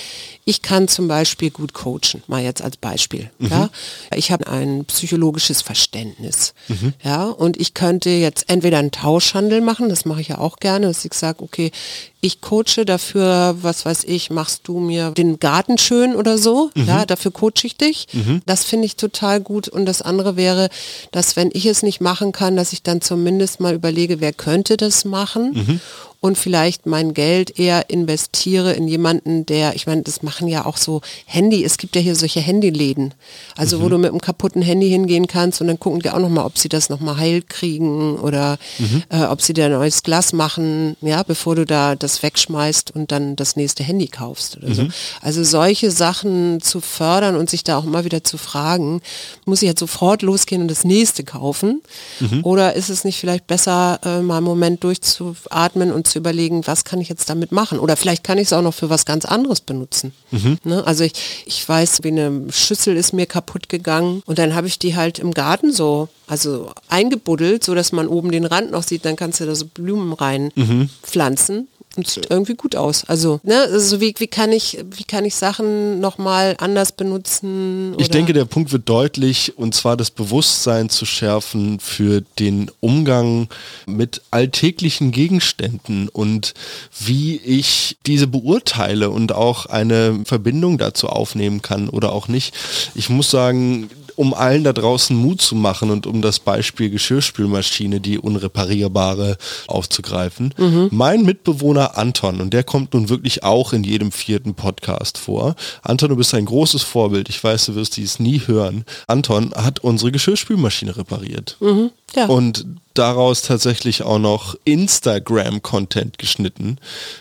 ich 0.44 0.62
kann 0.62 0.86
zum 0.86 1.08
Beispiel 1.08 1.50
gut 1.50 1.72
coachen, 1.72 2.22
mal 2.26 2.42
jetzt 2.42 2.62
als 2.62 2.76
Beispiel. 2.76 3.30
Mhm. 3.38 3.48
Ja? 3.48 3.70
Ich 4.14 4.30
habe 4.30 4.46
ein 4.46 4.84
psychologisches 4.84 5.62
Verständnis. 5.62 6.54
Mhm. 6.68 6.92
Ja, 7.02 7.24
und 7.24 7.56
ich 7.58 7.74
könnte 7.74 8.10
jetzt 8.10 8.44
entweder 8.48 8.78
einen 8.78 8.92
Tauschhandel 8.92 9.60
machen, 9.60 9.88
das 9.88 10.04
mache 10.04 10.20
ich 10.20 10.28
ja 10.28 10.38
auch 10.38 10.58
gerne, 10.58 10.86
dass 10.86 11.04
ich 11.04 11.14
sage, 11.14 11.42
okay, 11.42 11.72
ich 12.20 12.40
coache 12.40 12.84
dafür, 12.84 13.56
was 13.60 13.84
weiß 13.84 14.04
ich, 14.04 14.30
machst 14.30 14.62
du 14.64 14.80
mir 14.80 15.10
den 15.10 15.38
Garten 15.38 15.78
schön 15.78 16.16
oder 16.16 16.38
so. 16.38 16.70
Mhm. 16.74 16.86
Ja, 16.86 17.06
dafür 17.06 17.30
coache 17.30 17.64
ich 17.64 17.76
dich. 17.76 18.06
Mhm. 18.12 18.42
Das 18.46 18.64
finde 18.64 18.86
ich 18.86 18.96
total 18.96 19.40
gut. 19.40 19.68
Und 19.68 19.86
das 19.86 20.02
andere 20.02 20.36
wäre, 20.36 20.68
dass 21.12 21.36
wenn 21.36 21.50
ich 21.52 21.66
es 21.66 21.82
nicht 21.82 22.00
machen 22.00 22.32
kann, 22.32 22.56
dass 22.56 22.72
ich 22.72 22.82
dann 22.82 23.00
zumindest 23.00 23.60
mal 23.60 23.74
überlege, 23.74 24.20
wer 24.20 24.32
könnte 24.32 24.76
das 24.76 25.04
machen. 25.04 25.52
Mhm 25.52 25.80
und 26.20 26.38
vielleicht 26.38 26.86
mein 26.86 27.14
Geld 27.14 27.58
eher 27.58 27.90
investiere 27.90 28.72
in 28.72 28.88
jemanden, 28.88 29.46
der, 29.46 29.74
ich 29.74 29.86
meine, 29.86 30.02
das 30.02 30.22
machen 30.22 30.48
ja 30.48 30.66
auch 30.66 30.76
so 30.76 31.00
Handy, 31.26 31.64
es 31.64 31.78
gibt 31.78 31.94
ja 31.96 32.02
hier 32.02 32.16
solche 32.16 32.40
Handyläden, 32.40 33.14
also 33.56 33.78
mhm. 33.78 33.82
wo 33.82 33.88
du 33.90 33.98
mit 33.98 34.10
einem 34.10 34.20
kaputten 34.20 34.62
Handy 34.62 34.88
hingehen 34.88 35.26
kannst 35.26 35.60
und 35.60 35.66
dann 35.66 35.78
gucken 35.78 36.00
die 36.00 36.10
auch 36.10 36.18
nochmal, 36.18 36.46
ob 36.46 36.58
sie 36.58 36.68
das 36.68 36.88
nochmal 36.88 37.18
heil 37.18 37.42
kriegen 37.42 38.16
oder 38.16 38.58
mhm. 38.78 39.02
äh, 39.10 39.24
ob 39.24 39.42
sie 39.42 39.52
dir 39.52 39.66
ein 39.66 39.72
neues 39.72 40.02
Glas 40.02 40.32
machen, 40.32 40.96
ja, 41.00 41.22
bevor 41.22 41.54
du 41.54 41.64
da 41.64 41.94
das 41.94 42.22
wegschmeißt 42.22 42.90
und 42.92 43.12
dann 43.12 43.36
das 43.36 43.56
nächste 43.56 43.84
Handy 43.84 44.08
kaufst 44.08 44.56
oder 44.56 44.68
mhm. 44.68 44.74
so. 44.74 44.86
Also 45.20 45.44
solche 45.44 45.90
Sachen 45.90 46.60
zu 46.60 46.80
fördern 46.80 47.36
und 47.36 47.50
sich 47.50 47.64
da 47.64 47.78
auch 47.78 47.84
immer 47.84 48.04
wieder 48.04 48.24
zu 48.24 48.38
fragen, 48.38 49.00
muss 49.44 49.62
ich 49.62 49.68
jetzt 49.68 49.80
sofort 49.80 50.22
losgehen 50.22 50.62
und 50.62 50.70
das 50.70 50.84
nächste 50.84 51.24
kaufen? 51.24 51.82
Mhm. 52.20 52.40
Oder 52.44 52.74
ist 52.74 52.88
es 52.88 53.04
nicht 53.04 53.18
vielleicht 53.18 53.46
besser, 53.46 54.00
äh, 54.04 54.20
mal 54.22 54.38
einen 54.38 54.46
Moment 54.46 54.84
durchzuatmen 54.84 55.92
und 55.92 56.05
zu 56.10 56.18
überlegen, 56.18 56.66
was 56.66 56.84
kann 56.84 57.00
ich 57.00 57.08
jetzt 57.08 57.28
damit 57.28 57.52
machen? 57.52 57.78
Oder 57.78 57.96
vielleicht 57.96 58.24
kann 58.24 58.38
ich 58.38 58.44
es 58.44 58.52
auch 58.52 58.62
noch 58.62 58.74
für 58.74 58.90
was 58.90 59.06
ganz 59.06 59.24
anderes 59.24 59.60
benutzen. 59.60 60.12
Mhm. 60.30 60.58
Ne? 60.64 60.86
Also 60.86 61.04
ich, 61.04 61.12
ich 61.46 61.68
weiß, 61.68 62.00
wie 62.02 62.08
eine 62.08 62.46
Schüssel 62.50 62.96
ist 62.96 63.12
mir 63.12 63.26
kaputt 63.26 63.68
gegangen 63.68 64.22
und 64.26 64.38
dann 64.38 64.54
habe 64.54 64.66
ich 64.66 64.78
die 64.78 64.96
halt 64.96 65.18
im 65.18 65.34
Garten 65.34 65.72
so, 65.72 66.08
also 66.26 66.70
eingebuddelt, 66.88 67.64
so 67.64 67.74
dass 67.74 67.92
man 67.92 68.08
oben 68.08 68.30
den 68.30 68.44
Rand 68.44 68.70
noch 68.70 68.82
sieht, 68.82 69.04
dann 69.04 69.16
kannst 69.16 69.40
du 69.40 69.46
da 69.46 69.54
so 69.54 69.66
Blumen 69.66 70.12
rein 70.12 70.50
mhm. 70.54 70.90
pflanzen 71.02 71.68
und 71.96 72.08
sieht 72.08 72.30
irgendwie 72.30 72.54
gut 72.54 72.76
aus. 72.76 73.04
Also, 73.06 73.40
ne, 73.42 73.60
also 73.60 74.00
wie, 74.00 74.14
wie 74.18 74.26
kann 74.26 74.52
ich, 74.52 74.78
wie 74.90 75.04
kann 75.04 75.24
ich 75.24 75.34
Sachen 75.34 76.00
nochmal 76.00 76.54
anders 76.58 76.92
benutzen? 76.92 77.94
Oder? 77.94 78.00
Ich 78.00 78.10
denke, 78.10 78.32
der 78.32 78.44
Punkt 78.44 78.72
wird 78.72 78.88
deutlich, 78.88 79.56
und 79.56 79.74
zwar 79.74 79.96
das 79.96 80.10
Bewusstsein 80.10 80.88
zu 80.88 81.04
schärfen 81.06 81.80
für 81.80 82.22
den 82.38 82.70
Umgang 82.80 83.48
mit 83.86 84.22
alltäglichen 84.30 85.12
Gegenständen 85.12 86.08
und 86.08 86.54
wie 86.98 87.36
ich 87.36 87.98
diese 88.06 88.26
beurteile 88.26 89.10
und 89.10 89.32
auch 89.32 89.66
eine 89.66 90.22
Verbindung 90.24 90.78
dazu 90.78 91.08
aufnehmen 91.08 91.62
kann 91.62 91.88
oder 91.88 92.12
auch 92.12 92.28
nicht. 92.28 92.54
Ich 92.94 93.08
muss 93.08 93.30
sagen, 93.30 93.88
um 94.16 94.34
allen 94.34 94.64
da 94.64 94.72
draußen 94.72 95.16
Mut 95.16 95.40
zu 95.40 95.54
machen 95.54 95.90
und 95.90 96.06
um 96.06 96.22
das 96.22 96.40
Beispiel 96.40 96.90
Geschirrspülmaschine, 96.90 98.00
die 98.00 98.18
unreparierbare, 98.18 99.36
aufzugreifen. 99.66 100.54
Mhm. 100.56 100.88
Mein 100.90 101.22
Mitbewohner 101.24 101.96
Anton, 101.96 102.40
und 102.40 102.52
der 102.52 102.64
kommt 102.64 102.94
nun 102.94 103.08
wirklich 103.08 103.44
auch 103.44 103.72
in 103.72 103.84
jedem 103.84 104.12
vierten 104.12 104.54
Podcast 104.54 105.18
vor. 105.18 105.54
Anton, 105.82 106.10
du 106.10 106.16
bist 106.16 106.34
ein 106.34 106.46
großes 106.46 106.82
Vorbild. 106.82 107.28
Ich 107.28 107.42
weiß, 107.42 107.66
du 107.66 107.74
wirst 107.74 107.96
dies 107.96 108.18
nie 108.18 108.42
hören. 108.46 108.84
Anton 109.06 109.52
hat 109.54 109.80
unsere 109.80 110.12
Geschirrspülmaschine 110.12 110.96
repariert. 110.96 111.56
Mhm. 111.60 111.90
Ja. 112.14 112.26
Und 112.26 112.66
daraus 112.94 113.42
tatsächlich 113.42 114.02
auch 114.02 114.18
noch 114.18 114.56
Instagram-Content 114.64 116.18
geschnitten. 116.18 116.78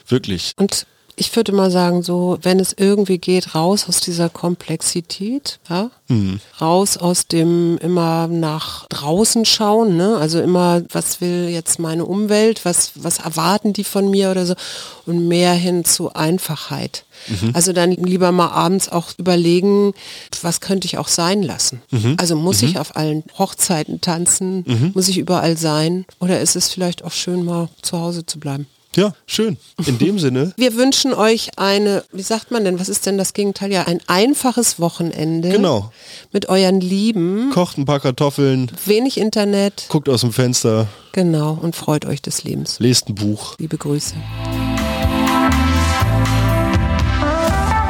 Wirklich. 0.08 0.53
Und 0.58 0.86
ich 1.17 1.36
würde 1.36 1.51
mal 1.51 1.71
sagen, 1.71 2.04
so, 2.04 2.38
wenn 2.41 2.60
es 2.60 2.73
irgendwie 2.78 3.17
geht, 3.17 3.56
raus 3.56 3.86
aus 3.88 4.01
dieser 4.01 4.30
Komplexität, 4.30 5.60
ja? 5.69 5.89
Mhm. 6.08 6.39
raus 6.62 6.97
aus 6.97 7.28
dem 7.28 7.78
immer 7.80 8.28
nach 8.28 8.86
draußen 8.88 9.45
schauen, 9.45 9.97
ne? 9.97 10.17
also 10.17 10.39
immer, 10.39 10.84
was 10.91 11.21
will 11.21 11.49
jetzt 11.49 11.80
meine 11.80 12.06
Umwelt, 12.06 12.63
was, 12.63 12.91
was 12.95 13.19
erwarten 13.19 13.73
die 13.73 13.84
von 13.84 14.12
mir 14.12 14.30
oder 14.30 14.45
so 14.45 14.56
und 15.06 15.28
mehr 15.28 15.54
hin 15.54 15.86
zu 15.86 16.13
Einfachheit. 16.13 17.06
Mhm. 17.28 17.51
Also 17.54 17.73
dann 17.73 17.91
lieber 17.91 18.32
mal 18.32 18.49
abends 18.49 18.89
auch 18.89 19.10
überlegen, 19.17 19.93
was 20.41 20.62
könnte 20.62 20.86
ich 20.86 20.97
auch 20.97 21.08
sein 21.08 21.41
lassen. 21.41 21.82
Mhm. 21.91 22.17
Also 22.19 22.36
muss 22.36 22.62
mhm. 22.62 22.67
ich 22.67 22.80
auf 22.80 22.95
allen 22.95 23.23
Hochzeiten 23.38 24.01
tanzen, 24.01 24.63
mhm. 24.67 24.91
muss 24.93 25.08
ich 25.08 25.17
überall 25.17 25.58
sein 25.58 26.06
oder 26.19 26.39
ist 26.41 26.56
es 26.56 26.69
vielleicht 26.69 27.04
auch 27.04 27.12
schön 27.12 27.45
mal 27.45 27.69
zu 27.82 27.99
Hause 27.99 28.26
zu 28.26 28.39
bleiben. 28.39 28.68
Ja, 28.96 29.14
schön. 29.28 29.58
In 29.86 29.98
dem 29.98 30.20
Sinne. 30.20 30.54
Wir 30.56 30.76
wünschen 30.76 31.14
euch 31.14 31.52
eine, 31.58 32.04
wie 32.14 32.22
sagt 32.22 32.52
man 32.52 32.64
denn, 32.64 32.80
was 32.80 32.88
ist 32.88 33.06
denn 33.06 33.18
das 33.18 33.34
Gegenteil? 33.34 33.72
Ja, 33.72 33.84
ein 33.84 34.00
einfaches 34.08 34.80
Wochenende. 34.80 35.50
Genau. 35.50 35.91
Mit 36.32 36.48
euren 36.48 36.80
Lieben. 36.80 37.52
Kocht 37.54 37.78
ein 37.78 37.86
paar 37.86 38.00
Kartoffeln. 38.00 38.72
Wenig 38.86 39.18
Internet. 39.18 39.86
Guckt 39.89 40.08
aus 40.08 40.22
dem 40.22 40.32
Fenster. 40.32 40.88
Genau. 41.12 41.58
Und 41.62 41.76
freut 41.76 42.06
euch 42.06 42.22
des 42.22 42.43
Lebens. 42.43 42.80
Lest 42.80 43.10
ein 43.10 43.16
Buch. 43.16 43.56
Liebe 43.60 43.78
Grüße. 43.78 44.16